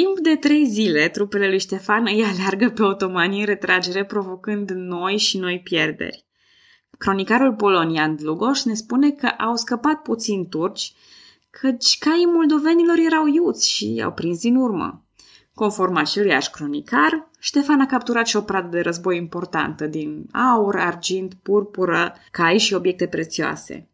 Timp 0.00 0.18
de 0.18 0.36
trei 0.36 0.66
zile, 0.66 1.08
trupele 1.08 1.48
lui 1.48 1.58
Ștefan 1.58 2.06
îi 2.06 2.24
aleargă 2.24 2.70
pe 2.70 2.82
otomanii 2.82 3.40
în 3.40 3.46
retragere, 3.46 4.04
provocând 4.04 4.70
noi 4.70 5.16
și 5.16 5.38
noi 5.38 5.60
pierderi. 5.64 6.24
Cronicarul 6.98 7.54
polonian 7.54 8.16
Dlugoș 8.16 8.62
ne 8.62 8.74
spune 8.74 9.10
că 9.10 9.26
au 9.26 9.56
scăpat 9.56 10.02
puțin 10.02 10.48
turci, 10.48 10.92
căci 11.50 11.98
caii 11.98 12.24
moldovenilor 12.24 12.96
erau 12.98 13.26
iuți 13.26 13.70
și 13.70 13.94
i-au 13.94 14.12
prins 14.12 14.40
din 14.40 14.56
urmă. 14.56 15.04
Conform 15.54 15.96
aceluiași 15.96 16.50
cronicar, 16.50 17.30
Ștefan 17.38 17.80
a 17.80 17.86
capturat 17.86 18.26
și 18.26 18.36
o 18.36 18.40
pradă 18.40 18.68
de 18.68 18.80
război 18.80 19.16
importantă 19.16 19.86
din 19.86 20.26
aur, 20.32 20.76
argint, 20.76 21.34
purpură, 21.34 22.14
cai 22.30 22.58
și 22.58 22.74
obiecte 22.74 23.06
prețioase. 23.06 23.88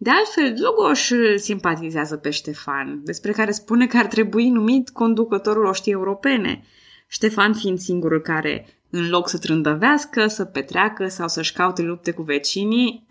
De 0.00 0.10
altfel, 0.10 0.54
Dlugoș 0.54 1.10
îl 1.10 1.38
simpatizează 1.38 2.16
pe 2.16 2.30
Ștefan, 2.30 3.00
despre 3.04 3.32
care 3.32 3.50
spune 3.50 3.86
că 3.86 3.96
ar 3.96 4.06
trebui 4.06 4.48
numit 4.48 4.90
conducătorul 4.90 5.64
oștii 5.64 5.92
europene, 5.92 6.64
Ștefan 7.08 7.54
fiind 7.54 7.78
singurul 7.78 8.20
care, 8.20 8.66
în 8.90 9.08
loc 9.08 9.28
să 9.28 9.38
trândăvească, 9.38 10.26
să 10.26 10.44
petreacă 10.44 11.08
sau 11.08 11.28
să-și 11.28 11.52
caute 11.52 11.82
lupte 11.82 12.10
cu 12.10 12.22
vecinii, 12.22 13.06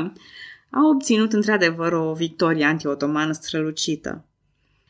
a 0.70 0.86
obținut 0.94 1.32
într-adevăr 1.32 1.92
o 1.92 2.12
victorie 2.12 2.64
anti-otomană 2.64 3.32
strălucită. 3.32 4.24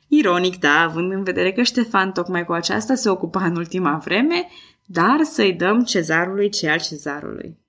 Ironic, 0.08 0.58
da, 0.58 0.80
având 0.80 1.12
în 1.12 1.22
vedere 1.22 1.52
că 1.52 1.62
Ștefan 1.62 2.12
tocmai 2.12 2.44
cu 2.44 2.52
aceasta 2.52 2.94
se 2.94 3.08
ocupa 3.08 3.44
în 3.44 3.56
ultima 3.56 4.00
vreme, 4.04 4.48
dar 4.84 5.22
să-i 5.22 5.52
dăm 5.52 5.84
cezarului 5.84 6.48
ce 6.48 6.68
al 6.68 6.80
cezarului. 6.80 7.61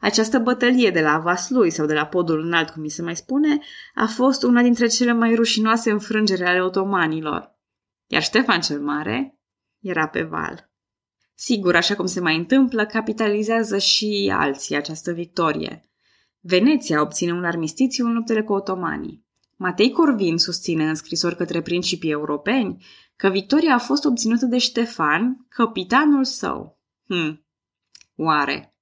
Această 0.00 0.38
bătălie 0.38 0.90
de 0.90 1.00
la 1.00 1.18
Vaslui 1.18 1.70
sau 1.70 1.86
de 1.86 1.94
la 1.94 2.06
podul 2.06 2.44
înalt, 2.44 2.70
cum 2.70 2.82
mi 2.82 2.88
se 2.88 3.02
mai 3.02 3.16
spune, 3.16 3.58
a 3.94 4.06
fost 4.06 4.42
una 4.42 4.62
dintre 4.62 4.86
cele 4.86 5.12
mai 5.12 5.34
rușinoase 5.34 5.90
înfrângere 5.90 6.48
ale 6.48 6.62
otomanilor. 6.62 7.58
Iar 8.06 8.22
Ștefan 8.22 8.60
cel 8.60 8.80
Mare 8.80 9.38
era 9.80 10.08
pe 10.08 10.22
val. 10.22 10.70
Sigur, 11.34 11.76
așa 11.76 11.94
cum 11.96 12.06
se 12.06 12.20
mai 12.20 12.36
întâmplă, 12.36 12.86
capitalizează 12.86 13.78
și 13.78 14.32
alții 14.34 14.76
această 14.76 15.12
victorie. 15.12 15.90
Veneția 16.40 17.00
obține 17.00 17.32
un 17.32 17.44
armistițiu 17.44 18.06
în 18.06 18.12
luptele 18.12 18.42
cu 18.42 18.52
otomanii. 18.52 19.26
Matei 19.56 19.90
Corvin 19.90 20.38
susține 20.38 20.88
în 20.88 20.94
scrisori 20.94 21.36
către 21.36 21.62
principii 21.62 22.10
europeni 22.10 22.84
că 23.16 23.28
victoria 23.28 23.74
a 23.74 23.78
fost 23.78 24.04
obținută 24.04 24.46
de 24.46 24.58
Ștefan, 24.58 25.46
capitanul 25.48 26.24
său. 26.24 26.80
Hm, 27.06 27.46
oare? 28.16 28.74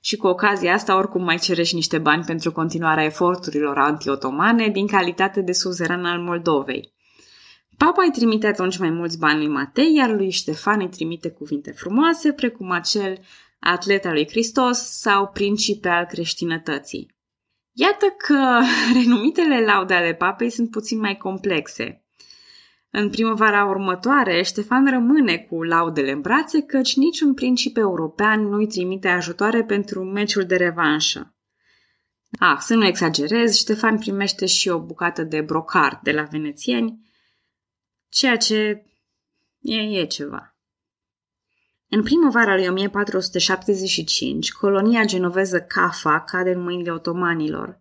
Și 0.00 0.16
cu 0.16 0.26
ocazia 0.26 0.72
asta 0.72 0.96
oricum 0.96 1.22
mai 1.24 1.38
cerești 1.38 1.74
niște 1.74 1.98
bani 1.98 2.24
pentru 2.24 2.52
continuarea 2.52 3.04
eforturilor 3.04 3.78
anti-otomane 3.78 4.68
din 4.68 4.86
calitate 4.86 5.40
de 5.40 5.52
suzeran 5.52 6.04
al 6.04 6.20
Moldovei. 6.20 6.92
Papa 7.76 8.02
îi 8.02 8.10
trimite 8.10 8.46
atunci 8.46 8.78
mai 8.78 8.90
mulți 8.90 9.18
bani 9.18 9.38
lui 9.38 9.48
Matei, 9.48 9.94
iar 9.94 10.10
lui 10.10 10.30
Ștefan 10.30 10.80
îi 10.80 10.88
trimite 10.88 11.30
cuvinte 11.30 11.70
frumoase, 11.70 12.32
precum 12.32 12.70
acel 12.70 13.18
atlet 13.60 14.04
al 14.04 14.12
lui 14.12 14.28
Hristos 14.28 14.78
sau 14.78 15.26
principe 15.26 15.88
al 15.88 16.04
creștinătății. 16.04 17.14
Iată 17.72 18.06
că 18.16 18.58
renumitele 19.00 19.64
laude 19.64 19.94
ale 19.94 20.14
papei 20.14 20.50
sunt 20.50 20.70
puțin 20.70 20.98
mai 20.98 21.16
complexe. 21.16 21.99
În 22.90 23.10
primăvara 23.10 23.64
următoare, 23.64 24.42
Ștefan 24.42 24.90
rămâne 24.90 25.38
cu 25.38 25.62
laudele 25.62 26.10
în 26.10 26.20
brațe, 26.20 26.62
căci 26.62 26.96
niciun 26.96 27.34
principe 27.34 27.80
european 27.80 28.48
nu-i 28.48 28.66
trimite 28.66 29.08
ajutoare 29.08 29.64
pentru 29.64 30.04
meciul 30.04 30.44
de 30.44 30.56
revanșă. 30.56 31.34
Ah, 32.38 32.56
să 32.58 32.74
nu 32.74 32.86
exagerez, 32.86 33.56
Ștefan 33.56 33.98
primește 33.98 34.46
și 34.46 34.68
o 34.68 34.80
bucată 34.80 35.22
de 35.22 35.40
brocard 35.40 35.98
de 36.02 36.12
la 36.12 36.22
venețieni, 36.22 37.00
ceea 38.08 38.36
ce 38.36 38.84
e, 39.60 39.76
e 39.76 40.04
ceva. 40.06 40.54
În 41.88 42.02
primăvara 42.02 42.54
lui 42.54 42.68
1475, 42.68 44.52
colonia 44.52 45.04
genoveză 45.04 45.60
Cafa 45.60 46.20
cade 46.20 46.50
în 46.50 46.62
mâinile 46.62 46.90
otomanilor, 46.90 47.78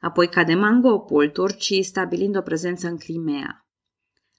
apoi 0.00 0.28
cade 0.28 0.54
Mangopul, 0.54 1.28
turcii 1.28 1.82
stabilind 1.82 2.36
o 2.36 2.40
prezență 2.40 2.86
în 2.86 2.96
Crimea. 2.96 3.63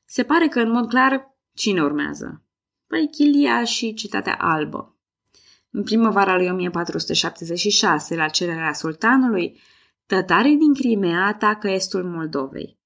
Se 0.05 0.23
pare 0.23 0.47
că, 0.47 0.59
în 0.59 0.71
mod 0.71 0.87
clar, 0.87 1.37
cine 1.53 1.83
urmează? 1.83 2.43
Păi 2.87 3.09
Chilia 3.11 3.63
și 3.63 3.93
Citatea 3.93 4.35
Albă. 4.39 4.97
În 5.69 5.83
primăvara 5.83 6.35
lui 6.35 6.49
1476, 6.49 8.15
la 8.15 8.27
cererea 8.27 8.73
sultanului, 8.73 9.59
tătarii 10.05 10.57
din 10.57 10.73
Crimea 10.73 11.25
atacă 11.25 11.69
estul 11.69 12.03
Moldovei. 12.03 12.79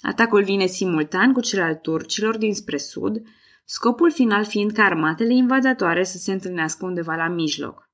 Atacul 0.00 0.44
vine 0.44 0.66
simultan 0.66 1.32
cu 1.32 1.40
cel 1.40 1.62
al 1.62 1.74
turcilor 1.74 2.36
dinspre 2.36 2.76
sud, 2.76 3.22
scopul 3.64 4.12
final 4.12 4.44
fiind 4.44 4.72
ca 4.72 4.82
armatele 4.84 5.34
invadatoare 5.34 6.04
să 6.04 6.18
se 6.18 6.32
întâlnească 6.32 6.84
undeva 6.84 7.14
la 7.14 7.28
mijloc. 7.28 7.90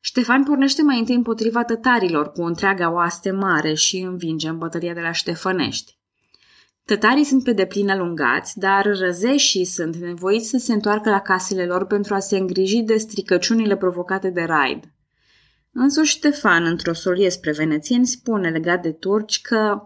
Ștefan 0.00 0.44
pornește 0.44 0.82
mai 0.82 0.98
întâi 0.98 1.14
împotriva 1.14 1.64
tătarilor 1.64 2.32
cu 2.32 2.42
întreaga 2.42 2.90
oaste 2.90 3.30
mare 3.30 3.74
și 3.74 3.98
învinge 3.98 4.48
în 4.48 4.58
bătălia 4.58 4.94
de 4.94 5.00
la 5.00 5.12
Ștefănești. 5.12 5.98
Tătarii 6.86 7.24
sunt 7.24 7.44
pe 7.44 7.52
deplin 7.52 7.90
alungați, 7.90 8.58
dar 8.58 8.86
răzeșii 8.86 9.64
sunt 9.64 9.96
nevoiți 9.96 10.48
să 10.48 10.56
se 10.56 10.72
întoarcă 10.72 11.10
la 11.10 11.20
casele 11.20 11.66
lor 11.66 11.86
pentru 11.86 12.14
a 12.14 12.18
se 12.18 12.36
îngriji 12.36 12.82
de 12.82 12.96
stricăciunile 12.96 13.76
provocate 13.76 14.30
de 14.30 14.42
raid. 14.42 14.84
Însuși 15.72 16.16
Ștefan, 16.16 16.64
într-o 16.64 16.92
solie 16.92 17.30
spre 17.30 17.52
venețieni, 17.52 18.06
spune 18.06 18.48
legat 18.48 18.82
de 18.82 18.92
turci 18.92 19.40
că 19.40 19.82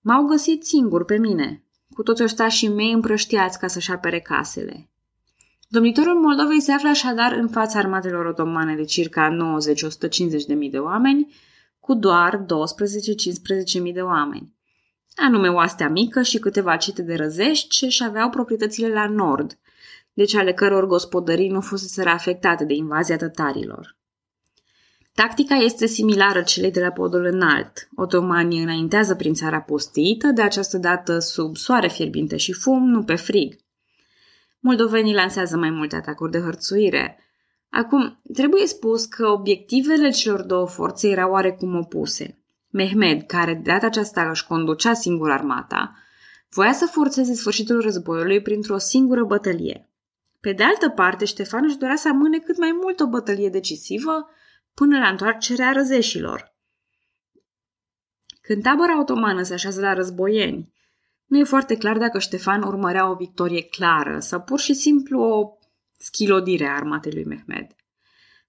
m-au 0.00 0.24
găsit 0.24 0.64
singur 0.64 1.04
pe 1.04 1.18
mine, 1.18 1.64
cu 1.94 2.02
toți 2.02 2.22
oștașii 2.22 2.68
mei 2.68 2.92
împrăștiați 2.92 3.58
ca 3.58 3.66
să-și 3.66 3.90
apere 3.90 4.20
casele. 4.20 4.90
Domnitorul 5.68 6.20
Moldovei 6.20 6.60
se 6.60 6.72
află 6.72 6.88
așadar 6.88 7.32
în 7.32 7.48
fața 7.48 7.78
armatelor 7.78 8.24
otomane 8.24 8.74
de 8.74 8.84
circa 8.84 9.36
90-150 10.42 10.46
de 10.46 10.54
mii 10.54 10.70
de 10.70 10.78
oameni, 10.78 11.34
cu 11.80 11.94
doar 11.94 12.46
12-15 13.78 13.80
mii 13.80 13.92
de 13.92 14.00
oameni 14.00 14.55
anume 15.16 15.48
oastea 15.48 15.88
mică 15.88 16.22
și 16.22 16.38
câteva 16.38 16.76
cite 16.76 17.02
de 17.02 17.14
răzești 17.14 17.68
ce 17.68 17.84
își 17.84 18.04
aveau 18.04 18.30
proprietățile 18.30 18.88
la 18.88 19.08
nord, 19.08 19.58
deci 20.12 20.34
ale 20.34 20.52
căror 20.52 20.86
gospodării 20.86 21.48
nu 21.48 21.60
fuseseră 21.60 22.08
afectate 22.08 22.64
de 22.64 22.74
invazia 22.74 23.16
tătarilor. 23.16 23.96
Tactica 25.14 25.54
este 25.54 25.86
similară 25.86 26.42
celei 26.42 26.70
de 26.70 26.80
la 26.80 26.90
podul 26.90 27.24
înalt. 27.24 27.88
Otomanii 27.94 28.62
înaintează 28.62 29.14
prin 29.14 29.34
țara 29.34 29.60
pustită, 29.60 30.26
de 30.26 30.42
această 30.42 30.78
dată 30.78 31.18
sub 31.18 31.56
soare 31.56 31.88
fierbinte 31.88 32.36
și 32.36 32.52
fum, 32.52 32.88
nu 32.88 33.02
pe 33.02 33.14
frig. 33.14 33.56
Moldovenii 34.60 35.14
lansează 35.14 35.56
mai 35.56 35.70
multe 35.70 35.96
atacuri 35.96 36.30
de 36.30 36.38
hărțuire. 36.38 37.18
Acum, 37.70 38.20
trebuie 38.32 38.66
spus 38.66 39.04
că 39.04 39.26
obiectivele 39.26 40.10
celor 40.10 40.42
două 40.42 40.66
forțe 40.66 41.08
erau 41.08 41.30
oarecum 41.30 41.76
opuse. 41.76 42.38
Mehmed, 42.70 43.22
care 43.22 43.54
de 43.54 43.70
data 43.70 43.86
aceasta 43.86 44.28
își 44.28 44.46
conducea 44.46 44.94
singur 44.94 45.30
armata, 45.30 45.96
voia 46.50 46.72
să 46.72 46.86
forțeze 46.86 47.34
sfârșitul 47.34 47.80
războiului 47.80 48.42
printr-o 48.42 48.78
singură 48.78 49.24
bătălie. 49.24 49.90
Pe 50.40 50.52
de 50.52 50.62
altă 50.62 50.88
parte, 50.88 51.24
Ștefan 51.24 51.64
își 51.64 51.76
dorea 51.76 51.96
să 51.96 52.08
amâne 52.08 52.38
cât 52.38 52.58
mai 52.58 52.78
mult 52.82 53.00
o 53.00 53.06
bătălie 53.06 53.48
decisivă 53.48 54.28
până 54.74 54.98
la 54.98 55.08
întoarcerea 55.08 55.72
răzeșilor. 55.72 56.54
Când 58.40 58.62
tabăra 58.62 59.00
otomană 59.00 59.42
se 59.42 59.54
așează 59.54 59.80
la 59.80 59.92
războieni, 59.92 60.72
nu 61.26 61.38
e 61.38 61.44
foarte 61.44 61.76
clar 61.76 61.98
dacă 61.98 62.18
Ștefan 62.18 62.62
urmărea 62.62 63.10
o 63.10 63.14
victorie 63.14 63.62
clară 63.62 64.18
sau 64.20 64.40
pur 64.40 64.58
și 64.58 64.74
simplu 64.74 65.20
o 65.20 65.56
schilodire 65.98 66.66
a 66.66 66.74
armatei 66.74 67.12
lui 67.12 67.24
Mehmed. 67.24 67.66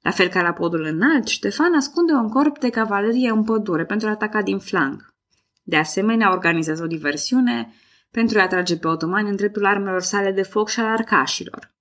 La 0.02 0.12
fel 0.12 0.28
ca 0.28 0.42
la 0.42 0.54
podul 0.54 0.84
înalt, 0.84 1.28
Ștefan 1.28 1.76
ascunde 1.76 2.14
un 2.14 2.30
corp 2.30 2.60
de 2.60 2.70
cavalerie 2.70 3.30
în 3.30 3.44
pădure 3.44 3.86
pentru 3.86 4.08
a 4.08 4.12
ataca 4.12 4.42
din 4.42 4.60
flanc. 4.60 5.16
De 5.64 5.78
asemenea, 5.78 6.32
organizează 6.32 6.84
o 6.84 6.88
diversiune 6.88 7.74
pentru 8.12 8.40
a 8.40 8.42
atrage 8.42 8.78
pe 8.78 8.88
otomani 8.88 9.30
în 9.30 9.36
dreptul 9.36 9.66
armelor 9.66 10.02
sale 10.02 10.32
de 10.32 10.42
foc 10.42 10.70
și 10.70 10.80
al 10.80 10.86
arcașilor. 10.86 11.76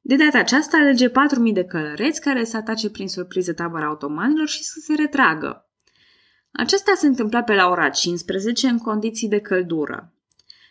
De 0.00 0.16
data 0.16 0.38
aceasta 0.38 0.76
alege 0.76 1.08
4.000 1.08 1.14
de 1.52 1.64
călăreți 1.64 2.20
care 2.20 2.44
să 2.44 2.56
atace 2.56 2.90
prin 2.90 3.08
surpriză 3.08 3.52
tabăra 3.52 3.90
otomanilor 3.90 4.48
și 4.48 4.62
să 4.62 4.78
se 4.80 4.94
retragă. 4.94 5.70
Acesta 6.52 6.92
se 6.96 7.06
întâmpla 7.06 7.42
pe 7.42 7.54
la 7.54 7.68
ora 7.68 7.88
15 7.88 8.68
în 8.68 8.78
condiții 8.78 9.28
de 9.28 9.38
căldură. 9.38 10.14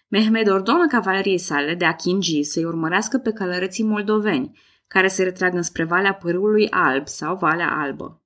Mehmed 0.07 0.47
ordonă 0.47 0.87
cavaleriei 0.87 1.37
sale 1.37 1.75
de 1.75 1.85
Achingi 1.85 2.43
să-i 2.43 2.63
urmărească 2.63 3.17
pe 3.17 3.31
călăreții 3.31 3.83
moldoveni, 3.83 4.59
care 4.91 5.07
se 5.07 5.23
retrag 5.23 5.53
înspre 5.53 5.83
Valea 5.83 6.13
Pârâului 6.13 6.69
Alb 6.69 7.07
sau 7.07 7.35
Valea 7.35 7.71
Albă. 7.71 8.21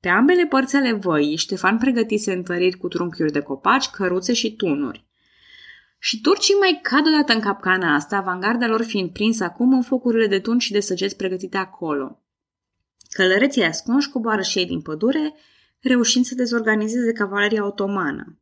Pe 0.00 0.08
ambele 0.08 0.46
părți 0.46 0.76
ale 0.76 0.92
văii, 0.92 1.36
Ștefan 1.36 1.78
pregătise 1.78 2.32
întăriri 2.32 2.76
cu 2.76 2.88
trunchiuri 2.88 3.32
de 3.32 3.40
copaci, 3.40 3.88
căruțe 3.88 4.32
și 4.32 4.56
tunuri. 4.56 5.06
Și 5.98 6.20
turcii 6.20 6.54
mai 6.54 6.78
cad 6.82 7.06
odată 7.06 7.32
în 7.32 7.40
capcana 7.40 7.94
asta, 7.94 8.16
avangarda 8.16 8.66
lor 8.66 8.82
fiind 8.82 9.10
prinsă 9.10 9.44
acum 9.44 9.72
în 9.72 9.82
focurile 9.82 10.26
de 10.26 10.38
tun 10.38 10.58
și 10.58 10.72
de 10.72 10.80
săgeți 10.80 11.16
pregătite 11.16 11.56
acolo. 11.56 12.22
Călăreții 13.10 13.64
ascunși 13.64 14.10
coboară 14.10 14.42
și 14.42 14.58
ei 14.58 14.66
din 14.66 14.80
pădure, 14.80 15.34
reușind 15.80 16.24
să 16.24 16.34
dezorganizeze 16.34 17.12
cavaleria 17.12 17.66
otomană. 17.66 18.38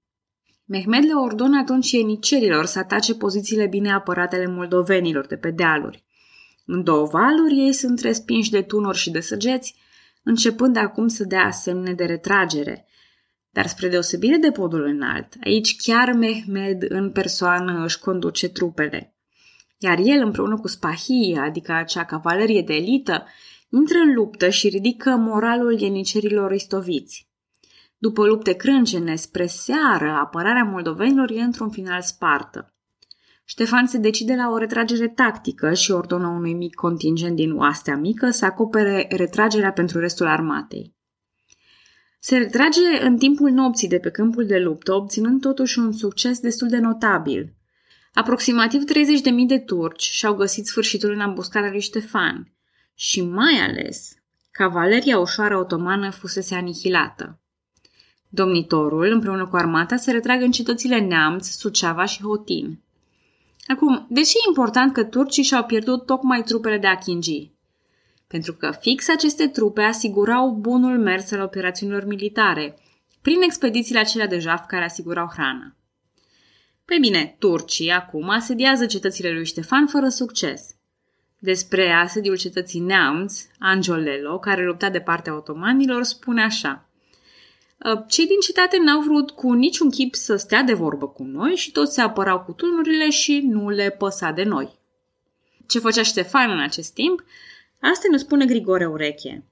Mehmed 0.65 1.05
le 1.05 1.15
ordonă 1.15 1.59
atunci 1.59 1.91
ienicerilor 1.91 2.65
să 2.65 2.79
atace 2.79 3.15
pozițiile 3.15 3.67
bine 3.67 3.93
apărate 3.93 4.37
ale 4.37 4.47
moldovenilor 4.47 5.27
de 5.27 5.37
pe 5.37 5.51
dealuri. 5.51 6.05
În 6.65 6.85
două 6.85 7.07
valuri 7.07 7.59
ei 7.59 7.73
sunt 7.73 8.01
respinși 8.01 8.51
de 8.51 8.63
tunuri 8.63 8.99
și 8.99 9.11
de 9.11 9.21
săgeți, 9.21 9.75
începând 10.23 10.77
acum 10.77 11.09
să 11.09 11.25
dea 11.25 11.51
semne 11.51 11.93
de 11.93 12.05
retragere. 12.05 12.87
Dar 13.51 13.67
spre 13.67 13.89
deosebire 13.89 14.37
de 14.37 14.51
podul 14.51 14.85
înalt, 14.85 15.35
aici 15.45 15.77
chiar 15.77 16.13
Mehmed 16.13 16.85
în 16.89 17.11
persoană 17.11 17.85
își 17.85 17.99
conduce 17.99 18.49
trupele. 18.49 19.17
Iar 19.79 19.99
el 19.99 20.23
împreună 20.23 20.57
cu 20.57 20.69
Spahia, 20.69 21.43
adică 21.43 21.73
acea 21.73 22.05
cavalerie 22.05 22.63
de 22.63 22.75
elită, 22.75 23.27
intră 23.71 23.99
în 23.99 24.15
luptă 24.15 24.49
și 24.49 24.69
ridică 24.69 25.11
moralul 25.11 25.81
ienicerilor 25.81 26.53
istoviți. 26.53 27.29
După 27.99 28.27
lupte 28.27 28.53
crâncene, 28.53 29.15
spre 29.15 29.47
seară, 29.47 30.11
apărarea 30.11 30.65
moldovenilor 30.65 31.31
e 31.31 31.41
într-un 31.41 31.71
final 31.71 32.03
spartă. 32.03 32.74
Ștefan 33.45 33.87
se 33.87 33.99
decide 33.99 34.35
la 34.35 34.51
o 34.51 34.57
retragere 34.57 35.09
tactică 35.09 35.75
și 35.75 35.91
ordonă 35.91 36.27
unui 36.27 36.55
mic 36.55 36.75
contingent 36.75 37.37
din 37.37 37.53
oastea 37.53 37.97
mică 37.97 38.31
să 38.31 38.45
acopere 38.45 39.07
retragerea 39.11 39.73
pentru 39.73 39.99
restul 39.99 40.27
armatei. 40.27 40.95
Se 42.19 42.37
retrage 42.37 42.81
în 43.03 43.17
timpul 43.17 43.51
nopții 43.51 43.89
de 43.89 43.99
pe 43.99 44.11
câmpul 44.11 44.47
de 44.47 44.59
luptă, 44.59 44.93
obținând 44.93 45.41
totuși 45.41 45.79
un 45.79 45.93
succes 45.93 46.41
destul 46.41 46.69
de 46.69 46.79
notabil. 46.79 47.55
Aproximativ 48.13 48.83
30.000 48.83 49.47
de 49.47 49.59
turci 49.59 50.03
și-au 50.03 50.35
găsit 50.35 50.67
sfârșitul 50.67 51.11
în 51.11 51.21
ambuscarea 51.21 51.71
lui 51.71 51.81
Ștefan 51.81 52.53
și 52.95 53.21
mai 53.21 53.55
ales 53.69 54.13
cavaleria 54.51 55.19
ușoară 55.19 55.59
otomană 55.59 56.11
fusese 56.11 56.55
anihilată. 56.55 57.41
Domnitorul, 58.29 59.11
împreună 59.13 59.47
cu 59.47 59.57
armata, 59.57 59.97
se 59.97 60.11
retrag 60.11 60.43
în 60.43 60.51
cetățile 60.51 61.01
Neamț, 61.01 61.49
Suceava 61.49 62.05
și 62.05 62.23
Hotin. 62.23 62.84
Acum, 63.67 64.07
de 64.11 64.21
ce 64.21 64.33
e 64.37 64.49
important 64.49 64.93
că 64.93 65.05
turcii 65.05 65.43
și-au 65.43 65.65
pierdut 65.65 66.07
tocmai 66.07 66.43
trupele 66.43 66.79
de 66.79 66.87
Achingi? 66.87 67.53
Pentru 68.27 68.55
că 68.55 68.71
fix 68.81 69.09
aceste 69.09 69.49
trupe 69.49 69.83
asigurau 69.83 70.51
bunul 70.51 70.99
mers 70.99 71.33
al 71.33 71.41
operațiunilor 71.41 72.05
militare, 72.05 72.79
prin 73.23 73.43
expedițiile 73.43 74.01
acelea 74.01 74.27
de 74.27 74.39
jaf 74.39 74.67
care 74.67 74.85
asigurau 74.85 75.31
hrana. 75.33 75.77
Păi 76.85 76.99
bine, 77.01 77.37
turcii 77.39 77.91
acum 77.91 78.29
asediază 78.29 78.87
cetățile 78.87 79.33
lui 79.33 79.45
Ștefan 79.45 79.87
fără 79.87 80.09
succes. 80.09 80.77
Despre 81.39 81.93
asediul 81.93 82.37
cetății 82.37 82.81
Neamț, 82.81 83.43
Angiolelo, 83.59 84.39
care 84.39 84.65
lupta 84.65 84.91
de 84.91 85.01
partea 85.01 85.37
otomanilor, 85.37 86.03
spune 86.03 86.43
așa– 86.43 86.79
Uh, 86.94 86.94
cei 88.09 88.27
din 88.27 88.41
cetate 88.41 88.79
n-au 88.79 89.01
vrut 89.01 89.31
cu 89.31 89.53
niciun 89.53 89.91
chip 89.91 90.15
să 90.15 90.37
stea 90.37 90.63
de 90.63 90.73
vorbă 90.73 91.09
cu 91.09 91.23
noi 91.23 91.55
și 91.55 91.73
toți 91.73 91.95
se 91.95 92.01
apărau 92.01 92.41
cu 92.41 92.53
tunurile 92.53 93.11
și 93.11 93.41
nu 93.41 93.69
le 93.69 93.91
păsa 93.91 94.31
de 94.31 94.43
noi. 94.43 94.79
Ce 95.67 95.79
făcea 95.79 96.03
Ștefan 96.03 96.51
în 96.51 96.61
acest 96.61 96.93
timp? 96.93 97.25
Asta 97.81 98.09
ne 98.11 98.17
spune 98.17 98.47
Grigore 98.47 98.87
Ureche. 98.87 99.45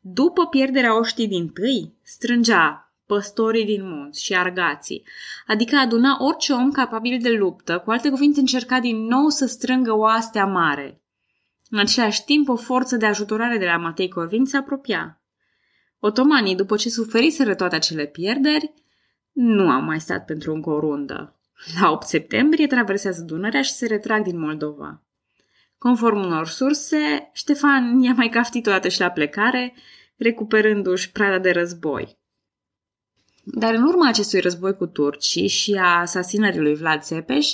După 0.00 0.46
pierderea 0.46 0.98
oștii 0.98 1.28
din 1.28 1.48
tâi, 1.48 1.94
strângea 2.02 2.92
păstorii 3.06 3.64
din 3.64 3.88
munți 3.88 4.24
și 4.24 4.34
argații, 4.34 5.02
adică 5.46 5.76
aduna 5.76 6.16
orice 6.24 6.52
om 6.52 6.70
capabil 6.70 7.18
de 7.20 7.30
luptă, 7.30 7.78
cu 7.78 7.90
alte 7.90 8.10
cuvinte 8.10 8.40
încerca 8.40 8.80
din 8.80 8.96
nou 8.96 9.28
să 9.28 9.46
strângă 9.46 9.96
oastea 9.96 10.46
mare. 10.46 11.00
În 11.70 11.78
același 11.78 12.24
timp, 12.24 12.48
o 12.48 12.56
forță 12.56 12.96
de 12.96 13.06
ajutorare 13.06 13.58
de 13.58 13.64
la 13.64 13.76
Matei 13.76 14.08
Corvin 14.08 14.44
se 14.44 14.56
apropia. 14.56 15.19
Otomanii, 16.00 16.56
după 16.56 16.76
ce 16.76 16.88
suferiseră 16.88 17.54
toate 17.54 17.74
acele 17.74 18.06
pierderi, 18.06 18.74
nu 19.32 19.70
au 19.70 19.80
mai 19.80 20.00
stat 20.00 20.24
pentru 20.24 20.52
încă 20.52 20.70
o 20.70 20.78
rundă. 20.78 21.40
La 21.80 21.90
8 21.90 22.06
septembrie 22.06 22.66
traversează 22.66 23.22
Dunărea 23.22 23.62
și 23.62 23.72
se 23.72 23.86
retrag 23.86 24.22
din 24.24 24.38
Moldova. 24.38 25.02
Conform 25.78 26.18
unor 26.18 26.46
surse, 26.46 27.30
Ștefan 27.32 28.00
i-a 28.00 28.12
mai 28.12 28.28
caftit 28.28 28.66
o 28.66 28.70
dată 28.70 28.88
și 28.88 29.00
la 29.00 29.10
plecare, 29.10 29.74
recuperându-și 30.16 31.10
prada 31.12 31.38
de 31.38 31.50
război. 31.50 32.18
Dar 33.44 33.74
în 33.74 33.82
urma 33.82 34.08
acestui 34.08 34.40
război 34.40 34.76
cu 34.76 34.86
turcii 34.86 35.48
și 35.48 35.74
a 35.74 36.00
asasinării 36.00 36.60
lui 36.60 36.74
Vlad 36.74 37.02
Țepeș, 37.02 37.48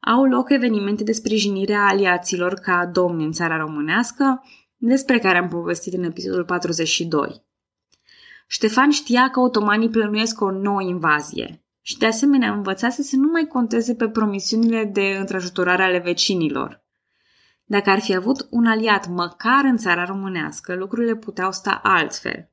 au 0.00 0.24
loc 0.24 0.50
evenimente 0.50 1.04
de 1.04 1.12
sprijinire 1.12 1.74
a 1.74 1.88
aliaților 1.88 2.54
ca 2.54 2.86
domni 2.86 3.24
în 3.24 3.32
țara 3.32 3.56
românească, 3.56 4.42
despre 4.76 5.18
care 5.18 5.38
am 5.38 5.48
povestit 5.48 5.92
în 5.92 6.04
episodul 6.04 6.44
42. 6.44 7.44
Ștefan 8.54 8.90
știa 8.90 9.30
că 9.30 9.40
otomanii 9.40 9.88
plănuiesc 9.88 10.40
o 10.40 10.50
nouă 10.50 10.82
invazie 10.82 11.64
și 11.80 11.98
de 11.98 12.06
asemenea 12.06 12.52
învățase 12.52 13.02
să 13.02 13.16
nu 13.16 13.30
mai 13.30 13.46
conteze 13.46 13.94
pe 13.94 14.08
promisiunile 14.08 14.84
de 14.84 15.16
întrajutorare 15.18 15.82
ale 15.82 15.98
vecinilor. 15.98 16.84
Dacă 17.64 17.90
ar 17.90 18.00
fi 18.00 18.14
avut 18.14 18.46
un 18.50 18.66
aliat 18.66 19.08
măcar 19.08 19.64
în 19.64 19.76
țara 19.76 20.04
românească, 20.04 20.74
lucrurile 20.74 21.16
puteau 21.16 21.52
sta 21.52 21.80
altfel. 21.82 22.50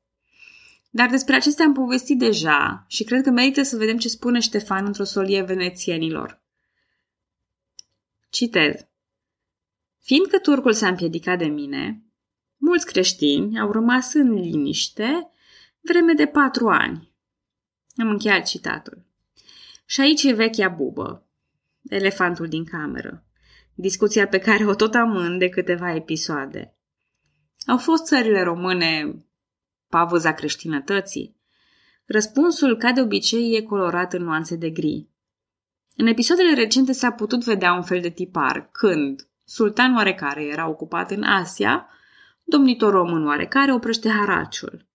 Dar 0.89 1.09
despre 1.09 1.35
acestea 1.35 1.65
am 1.65 1.73
povestit 1.73 2.19
deja 2.19 2.85
și 2.87 3.03
cred 3.03 3.23
că 3.23 3.29
merită 3.29 3.63
să 3.63 3.77
vedem 3.77 3.97
ce 3.97 4.07
spune 4.07 4.39
Ștefan 4.39 4.85
într-o 4.85 5.03
solie 5.03 5.41
venețienilor. 5.41 6.41
Citez. 8.29 8.87
Fiindcă 9.99 10.39
turcul 10.39 10.73
s-a 10.73 10.87
împiedicat 10.87 11.37
de 11.37 11.45
mine, 11.45 12.03
mulți 12.57 12.85
creștini 12.85 13.59
au 13.59 13.71
rămas 13.71 14.13
în 14.13 14.33
liniște 14.33 15.25
vreme 15.81 16.13
de 16.13 16.25
patru 16.25 16.69
ani. 16.69 17.13
Am 17.95 18.09
încheiat 18.09 18.45
citatul. 18.45 19.05
Și 19.85 20.01
aici 20.01 20.23
e 20.23 20.33
vechea 20.33 20.67
bubă, 20.67 21.27
elefantul 21.89 22.47
din 22.47 22.65
cameră, 22.65 23.25
discuția 23.73 24.27
pe 24.27 24.37
care 24.37 24.65
o 24.65 24.75
tot 24.75 24.93
amân 24.93 25.37
de 25.37 25.49
câteva 25.49 25.95
episoade. 25.95 26.75
Au 27.65 27.77
fost 27.77 28.05
țările 28.05 28.41
române 28.41 29.15
pavăza 29.89 30.33
creștinătății? 30.33 31.39
Răspunsul, 32.05 32.77
ca 32.77 32.91
de 32.91 33.01
obicei, 33.01 33.55
e 33.55 33.61
colorat 33.61 34.13
în 34.13 34.23
nuanțe 34.23 34.55
de 34.55 34.69
gri. 34.69 35.09
În 35.95 36.07
episoadele 36.07 36.53
recente 36.53 36.91
s-a 36.91 37.11
putut 37.11 37.43
vedea 37.43 37.73
un 37.73 37.83
fel 37.83 38.01
de 38.01 38.09
tipar, 38.09 38.69
când 38.71 39.27
sultan 39.43 39.95
oarecare 39.95 40.43
era 40.45 40.67
ocupat 40.67 41.11
în 41.11 41.23
Asia, 41.23 41.87
domnitor 42.43 42.91
român 42.91 43.25
oarecare 43.25 43.73
oprește 43.73 44.09
haraciul. 44.09 44.90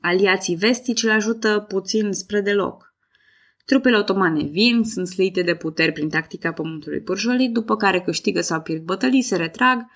Aliații 0.00 0.56
vestici 0.56 1.02
îl 1.02 1.10
ajută 1.10 1.64
puțin 1.68 2.12
spre 2.12 2.40
deloc. 2.40 2.94
Trupele 3.64 3.96
otomane 3.96 4.42
vin, 4.42 4.84
sunt 4.84 5.08
slite 5.08 5.42
de 5.42 5.54
puteri 5.54 5.92
prin 5.92 6.08
tactica 6.08 6.52
pământului 6.52 7.00
pârjolit, 7.00 7.52
după 7.52 7.76
care 7.76 8.00
câștigă 8.00 8.40
sau 8.40 8.60
pierd 8.60 8.82
bătălii, 8.82 9.22
se 9.22 9.36
retrag. 9.36 9.86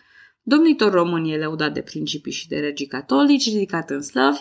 Domnitor 0.42 0.92
român 0.92 1.24
e 1.24 1.36
leudat 1.36 1.74
de 1.74 1.80
principii 1.80 2.32
și 2.32 2.48
de 2.48 2.58
regii 2.58 2.86
catolici, 2.86 3.52
ridicat 3.52 3.90
în 3.90 4.02
slăvi, 4.02 4.38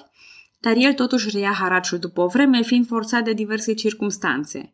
dar 0.60 0.76
el 0.76 0.94
totuși 0.94 1.30
reia 1.30 1.52
haraciul 1.52 2.00
după 2.00 2.22
o 2.22 2.28
vreme, 2.28 2.62
fiind 2.62 2.88
forțat 2.88 3.24
de 3.24 3.34
diverse 3.34 3.74
circumstanțe. 3.74 4.74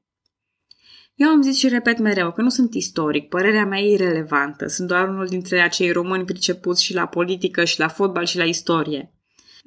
Eu 1.16 1.30
am 1.30 1.42
zis 1.42 1.58
și 1.58 1.68
repet 1.68 2.00
mereu 2.00 2.32
că 2.32 2.42
nu 2.42 2.50
sunt 2.50 2.74
istoric, 2.74 3.30
părerea 3.30 3.66
mea 3.66 3.80
e 3.80 3.92
irelevantă, 3.92 4.68
sunt 4.68 4.88
doar 4.88 5.10
unul 5.10 5.28
dintre 5.28 5.62
acei 5.62 5.92
români 5.92 6.26
pricepuți 6.26 6.84
și 6.84 6.94
la 6.94 7.06
politică 7.06 7.64
și 7.64 7.80
la 7.80 7.88
fotbal 7.88 8.26
și 8.26 8.38
la 8.38 8.44
istorie. 8.44 9.15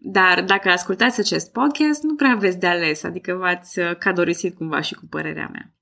Dar 0.01 0.43
dacă 0.45 0.69
ascultați 0.69 1.21
acest 1.21 1.53
podcast, 1.53 2.03
nu 2.03 2.15
prea 2.15 2.31
aveți 2.31 2.59
de 2.59 2.67
ales, 2.67 3.03
adică 3.03 3.35
v-ați 3.35 3.79
uh, 3.79 3.97
cadorisit 3.97 4.57
cumva 4.57 4.81
și 4.81 4.95
cu 4.95 5.07
părerea 5.11 5.49
mea. 5.53 5.73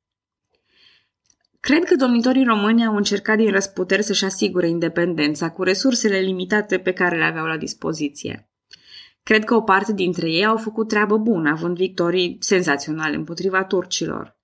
Cred 1.61 1.85
că 1.85 1.95
domnitorii 1.95 2.45
români 2.45 2.87
au 2.87 2.97
încercat 2.97 3.37
din 3.37 3.51
răsputeri 3.51 4.03
să-și 4.03 4.25
asigure 4.25 4.69
independența 4.69 5.51
cu 5.51 5.63
resursele 5.63 6.19
limitate 6.19 6.79
pe 6.79 6.93
care 6.93 7.17
le 7.17 7.25
aveau 7.25 7.47
la 7.47 7.57
dispoziție. 7.57 8.51
Cred 9.23 9.45
că 9.45 9.55
o 9.55 9.61
parte 9.61 9.93
dintre 9.93 10.31
ei 10.31 10.47
au 10.47 10.57
făcut 10.57 10.89
treabă 10.89 11.17
bună, 11.17 11.51
având 11.51 11.77
victorii 11.77 12.37
senzaționale 12.41 13.17
împotriva 13.17 13.65
turcilor. 13.65 14.39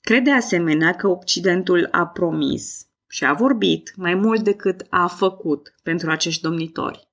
Cred 0.00 0.24
de 0.24 0.32
asemenea 0.32 0.94
că 0.94 1.08
Occidentul 1.08 1.88
a 1.90 2.06
promis, 2.06 2.86
și 3.08 3.24
a 3.24 3.32
vorbit 3.32 3.92
mai 3.96 4.14
mult 4.14 4.42
decât 4.44 4.86
a 4.90 5.06
făcut 5.06 5.74
pentru 5.82 6.10
acești 6.10 6.42
domnitori. 6.42 7.11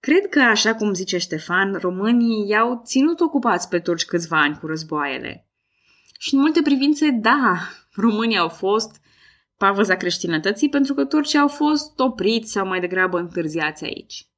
Cred 0.00 0.26
că, 0.28 0.40
așa 0.40 0.74
cum 0.74 0.92
zice 0.92 1.18
Ștefan, 1.18 1.74
românii 1.74 2.48
i-au 2.48 2.82
ținut 2.84 3.20
ocupați 3.20 3.68
pe 3.68 3.78
turci 3.78 4.04
câțiva 4.04 4.40
ani 4.40 4.58
cu 4.58 4.66
războaiele. 4.66 5.48
Și 6.18 6.34
în 6.34 6.40
multe 6.40 6.62
privințe, 6.62 7.10
da, 7.10 7.58
românii 7.92 8.38
au 8.38 8.48
fost 8.48 9.00
pavăza 9.56 9.96
creștinătății 9.96 10.68
pentru 10.68 10.94
că 10.94 11.04
turcii 11.04 11.38
au 11.38 11.48
fost 11.48 11.98
opriți 11.98 12.52
sau 12.52 12.66
mai 12.66 12.80
degrabă 12.80 13.18
întârziați 13.18 13.84
aici. 13.84 14.28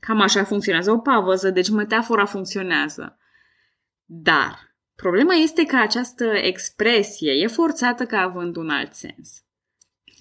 Cam 0.00 0.20
așa 0.20 0.44
funcționează 0.44 0.90
o 0.90 0.98
pavăză, 0.98 1.50
deci 1.50 1.70
metafora 1.70 2.24
funcționează. 2.24 3.18
Dar 4.04 4.76
problema 4.94 5.34
este 5.34 5.64
că 5.64 5.76
această 5.76 6.24
expresie 6.24 7.32
e 7.32 7.46
forțată 7.46 8.04
ca 8.04 8.18
având 8.18 8.56
un 8.56 8.70
alt 8.70 8.94
sens. 8.94 9.44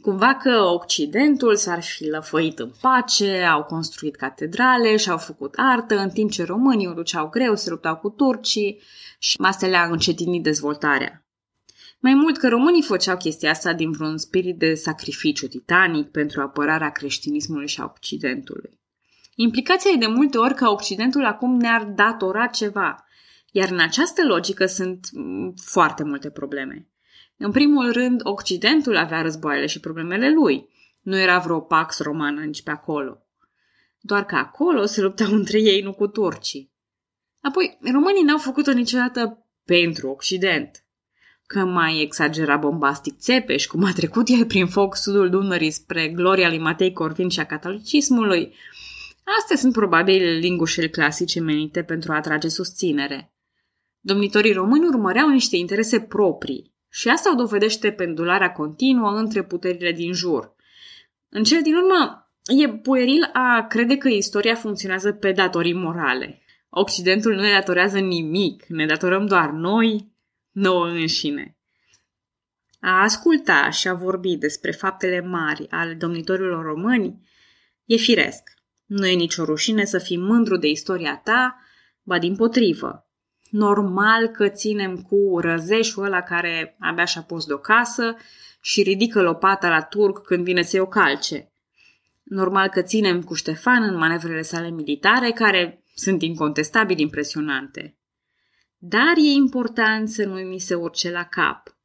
Cumva 0.02 0.36
că 0.36 0.62
Occidentul 0.62 1.56
s-ar 1.56 1.84
fi 1.84 2.06
lăfăit 2.06 2.60
în 2.60 2.72
pace, 2.82 3.42
au 3.42 3.64
construit 3.64 4.16
catedrale 4.16 4.98
și 4.98 5.10
au 5.10 5.18
făcut 5.18 5.54
artă, 5.58 5.98
în 5.98 6.10
timp 6.10 6.32
ce 6.32 6.44
românii 6.44 6.88
o 6.88 6.94
duceau 6.94 7.30
greu, 7.30 7.56
se 7.56 7.70
luptau 7.70 7.96
cu 7.96 8.10
turcii 8.10 8.82
și 9.20 9.38
asta 9.42 9.68
le-a 9.68 9.84
încetinit 9.84 10.44
dezvoltarea. 10.44 11.24
Mai 12.00 12.14
mult 12.14 12.38
că 12.38 12.48
românii 12.48 12.82
făceau 12.82 13.18
chestia 13.18 13.50
asta 13.50 13.74
din 13.74 13.92
vreun 13.92 14.18
spirit 14.18 14.58
de 14.58 14.74
sacrificiu 14.74 15.48
titanic 15.48 16.08
pentru 16.12 16.42
apărarea 16.42 16.90
creștinismului 16.90 17.68
și 17.68 17.82
a 17.82 17.92
Occidentului. 17.96 18.80
Implicația 19.36 19.92
e 19.92 19.98
de 19.98 20.08
multe 20.08 20.38
ori 20.38 20.54
că 20.54 20.70
Occidentul 20.70 21.26
acum 21.26 21.58
ne-ar 21.58 21.84
datora 21.84 22.46
ceva, 22.46 23.06
iar 23.52 23.70
în 23.70 23.80
această 23.80 24.26
logică 24.26 24.66
sunt 24.66 25.10
mm, 25.12 25.54
foarte 25.64 26.04
multe 26.04 26.30
probleme. 26.30 26.88
În 27.42 27.52
primul 27.52 27.92
rând, 27.92 28.22
Occidentul 28.24 28.98
avea 28.98 29.22
războaiele 29.22 29.66
și 29.66 29.80
problemele 29.80 30.34
lui. 30.34 30.70
Nu 31.02 31.18
era 31.18 31.40
vreo 31.40 31.60
pax 31.60 32.00
romană 32.00 32.42
nici 32.42 32.64
pe 32.64 32.72
acolo. 32.72 33.24
Doar 34.00 34.26
că 34.26 34.36
acolo 34.36 34.86
se 34.86 35.02
luptau 35.02 35.34
între 35.42 35.60
ei, 35.60 35.82
nu 35.82 35.94
cu 35.94 36.08
turcii. 36.08 36.72
Apoi, 37.42 37.78
românii 37.92 38.24
n-au 38.24 38.38
făcut-o 38.38 38.72
niciodată 38.72 39.46
pentru 39.66 40.10
Occident. 40.10 40.84
Că 41.46 41.60
mai 41.60 42.02
exagera 42.02 42.58
bombastic 42.58 43.18
Țepeș, 43.18 43.66
cum 43.66 43.84
a 43.84 43.92
trecut 43.92 44.28
el 44.28 44.46
prin 44.46 44.68
foc 44.68 44.96
sudul 44.96 45.30
Dunării 45.30 45.72
spre 45.72 46.08
gloria 46.08 46.50
lui 46.50 46.60
Matei 46.60 46.94
Corvin 46.94 47.30
și 47.30 47.40
a 47.40 47.46
catolicismului, 47.46 48.54
astea 49.38 49.56
sunt 49.56 49.74
probabil 49.74 50.38
lingușele 50.38 50.90
clasice 50.90 51.40
menite 51.40 51.84
pentru 51.84 52.12
a 52.12 52.16
atrage 52.16 52.48
susținere. 52.48 53.34
Domnitorii 54.00 54.54
români 54.54 54.88
urmăreau 54.88 55.30
niște 55.30 55.56
interese 55.56 56.00
proprii, 56.00 56.69
și 56.90 57.10
asta 57.10 57.32
o 57.32 57.36
dovedește 57.36 57.92
pendularea 57.92 58.52
continuă 58.52 59.10
între 59.10 59.44
puterile 59.44 59.92
din 59.92 60.14
jur. 60.14 60.56
În 61.30 61.44
cel 61.44 61.62
din 61.62 61.76
urmă, 61.76 62.32
e 62.46 62.70
pueril 62.70 63.30
a 63.34 63.66
crede 63.70 63.98
că 63.98 64.08
istoria 64.08 64.56
funcționează 64.56 65.12
pe 65.12 65.32
datorii 65.32 65.74
morale. 65.74 66.42
Occidentul 66.70 67.36
nu 67.36 67.42
ne 67.42 67.52
datorează 67.52 68.00
nimic, 68.00 68.66
ne 68.66 68.86
datorăm 68.86 69.26
doar 69.26 69.50
noi, 69.50 70.12
nouă 70.52 70.88
înșine. 70.88 71.58
A 72.80 73.02
asculta 73.02 73.70
și 73.70 73.88
a 73.88 73.94
vorbi 73.94 74.36
despre 74.36 74.72
faptele 74.72 75.22
mari 75.22 75.68
ale 75.70 75.94
domnitorilor 75.94 76.66
români 76.66 77.28
e 77.86 77.96
firesc. 77.96 78.58
Nu 78.86 79.08
e 79.08 79.14
nicio 79.14 79.44
rușine 79.44 79.86
să 79.86 79.98
fii 79.98 80.18
mândru 80.18 80.58
de 80.58 80.68
istoria 80.68 81.22
ta, 81.24 81.64
ba 82.04 82.20
din 82.20 82.36
potrivă 82.36 83.09
normal 83.50 84.28
că 84.28 84.50
ținem 84.50 85.02
cu 85.02 85.40
răzeșul 85.40 86.04
ăla 86.04 86.22
care 86.22 86.76
abia 86.80 87.06
și-a 87.06 87.22
pus 87.22 87.46
de 87.46 87.54
o 87.54 87.58
casă 87.58 88.16
și 88.62 88.82
ridică 88.82 89.22
lopata 89.22 89.70
la 89.70 89.82
turc 89.82 90.26
când 90.26 90.44
vine 90.44 90.62
să-i 90.62 90.80
o 90.80 90.88
calce. 90.88 91.52
Normal 92.24 92.68
că 92.68 92.82
ținem 92.82 93.22
cu 93.22 93.34
Ștefan 93.34 93.84
în 93.84 93.96
manevrele 93.96 94.42
sale 94.42 94.70
militare, 94.70 95.32
care 95.32 95.84
sunt 95.96 96.22
incontestabil 96.22 97.00
impresionante. 97.00 97.98
Dar 98.78 99.14
e 99.18 99.30
important 99.30 100.10
să 100.10 100.26
nu 100.26 100.34
mi 100.34 100.60
se 100.60 100.76
urce 100.76 101.12
la 101.12 101.24
cap. 101.24 101.78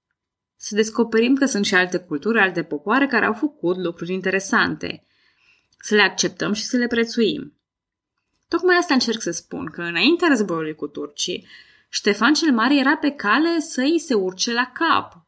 Să 0.56 0.74
descoperim 0.74 1.34
că 1.34 1.44
sunt 1.44 1.64
și 1.64 1.74
alte 1.74 1.98
culturi, 1.98 2.38
alte 2.38 2.62
popoare 2.62 3.06
care 3.06 3.24
au 3.24 3.32
făcut 3.32 3.76
lucruri 3.76 4.12
interesante. 4.12 5.06
Să 5.78 5.94
le 5.94 6.02
acceptăm 6.02 6.52
și 6.52 6.64
să 6.64 6.76
le 6.76 6.86
prețuim. 6.86 7.58
Tocmai 8.54 8.76
asta 8.76 8.94
încerc 8.94 9.20
să 9.20 9.30
spun, 9.30 9.66
că 9.66 9.82
înaintea 9.82 10.28
războiului 10.28 10.74
cu 10.74 10.86
turcii, 10.86 11.46
Ștefan 11.88 12.34
cel 12.34 12.52
Mare 12.52 12.78
era 12.78 12.96
pe 12.96 13.10
cale 13.10 13.58
să 13.58 13.80
îi 13.80 13.98
se 13.98 14.14
urce 14.14 14.52
la 14.52 14.70
cap. 14.72 15.26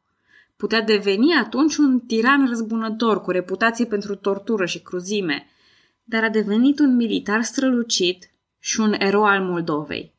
Putea 0.56 0.82
deveni 0.82 1.34
atunci 1.34 1.76
un 1.76 2.00
tiran 2.00 2.48
răzbunător 2.48 3.20
cu 3.20 3.30
reputație 3.30 3.84
pentru 3.84 4.14
tortură 4.14 4.64
și 4.64 4.82
cruzime, 4.82 5.46
dar 6.04 6.24
a 6.24 6.28
devenit 6.28 6.78
un 6.78 6.96
militar 6.96 7.42
strălucit 7.42 8.30
și 8.58 8.80
un 8.80 8.94
erou 8.98 9.24
al 9.24 9.42
Moldovei. 9.42 10.14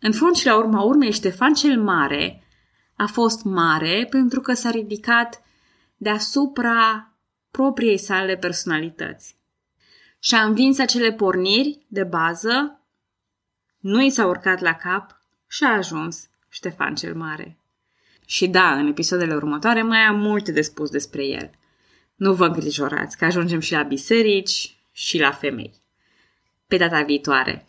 În 0.00 0.12
fond 0.12 0.34
și 0.34 0.46
la 0.46 0.56
urma 0.56 0.82
urmei, 0.82 1.12
Ștefan 1.12 1.54
cel 1.54 1.82
Mare 1.82 2.42
a 2.96 3.06
fost 3.06 3.44
mare 3.44 4.06
pentru 4.10 4.40
că 4.40 4.52
s-a 4.52 4.70
ridicat 4.70 5.42
deasupra 5.96 7.12
propriei 7.50 7.98
sale 7.98 8.36
personalități 8.36 9.37
și 10.18 10.34
a 10.34 10.42
învins 10.44 10.78
acele 10.78 11.12
porniri 11.12 11.86
de 11.88 12.04
bază, 12.04 12.80
nu 13.78 14.02
i 14.02 14.10
s-a 14.10 14.26
urcat 14.26 14.60
la 14.60 14.74
cap 14.74 15.20
și 15.46 15.64
a 15.64 15.76
ajuns 15.76 16.28
Ștefan 16.48 16.94
cel 16.94 17.14
Mare. 17.14 17.58
Și 18.26 18.48
da, 18.48 18.72
în 18.74 18.86
episoadele 18.86 19.34
următoare 19.34 19.82
mai 19.82 19.98
am 19.98 20.18
multe 20.20 20.52
de 20.52 20.60
spus 20.60 20.90
despre 20.90 21.24
el. 21.24 21.50
Nu 22.14 22.34
vă 22.34 22.46
îngrijorați 22.46 23.16
că 23.16 23.24
ajungem 23.24 23.60
și 23.60 23.72
la 23.72 23.82
biserici 23.82 24.76
și 24.92 25.18
la 25.18 25.30
femei. 25.30 25.74
Pe 26.66 26.76
data 26.76 27.02
viitoare! 27.02 27.68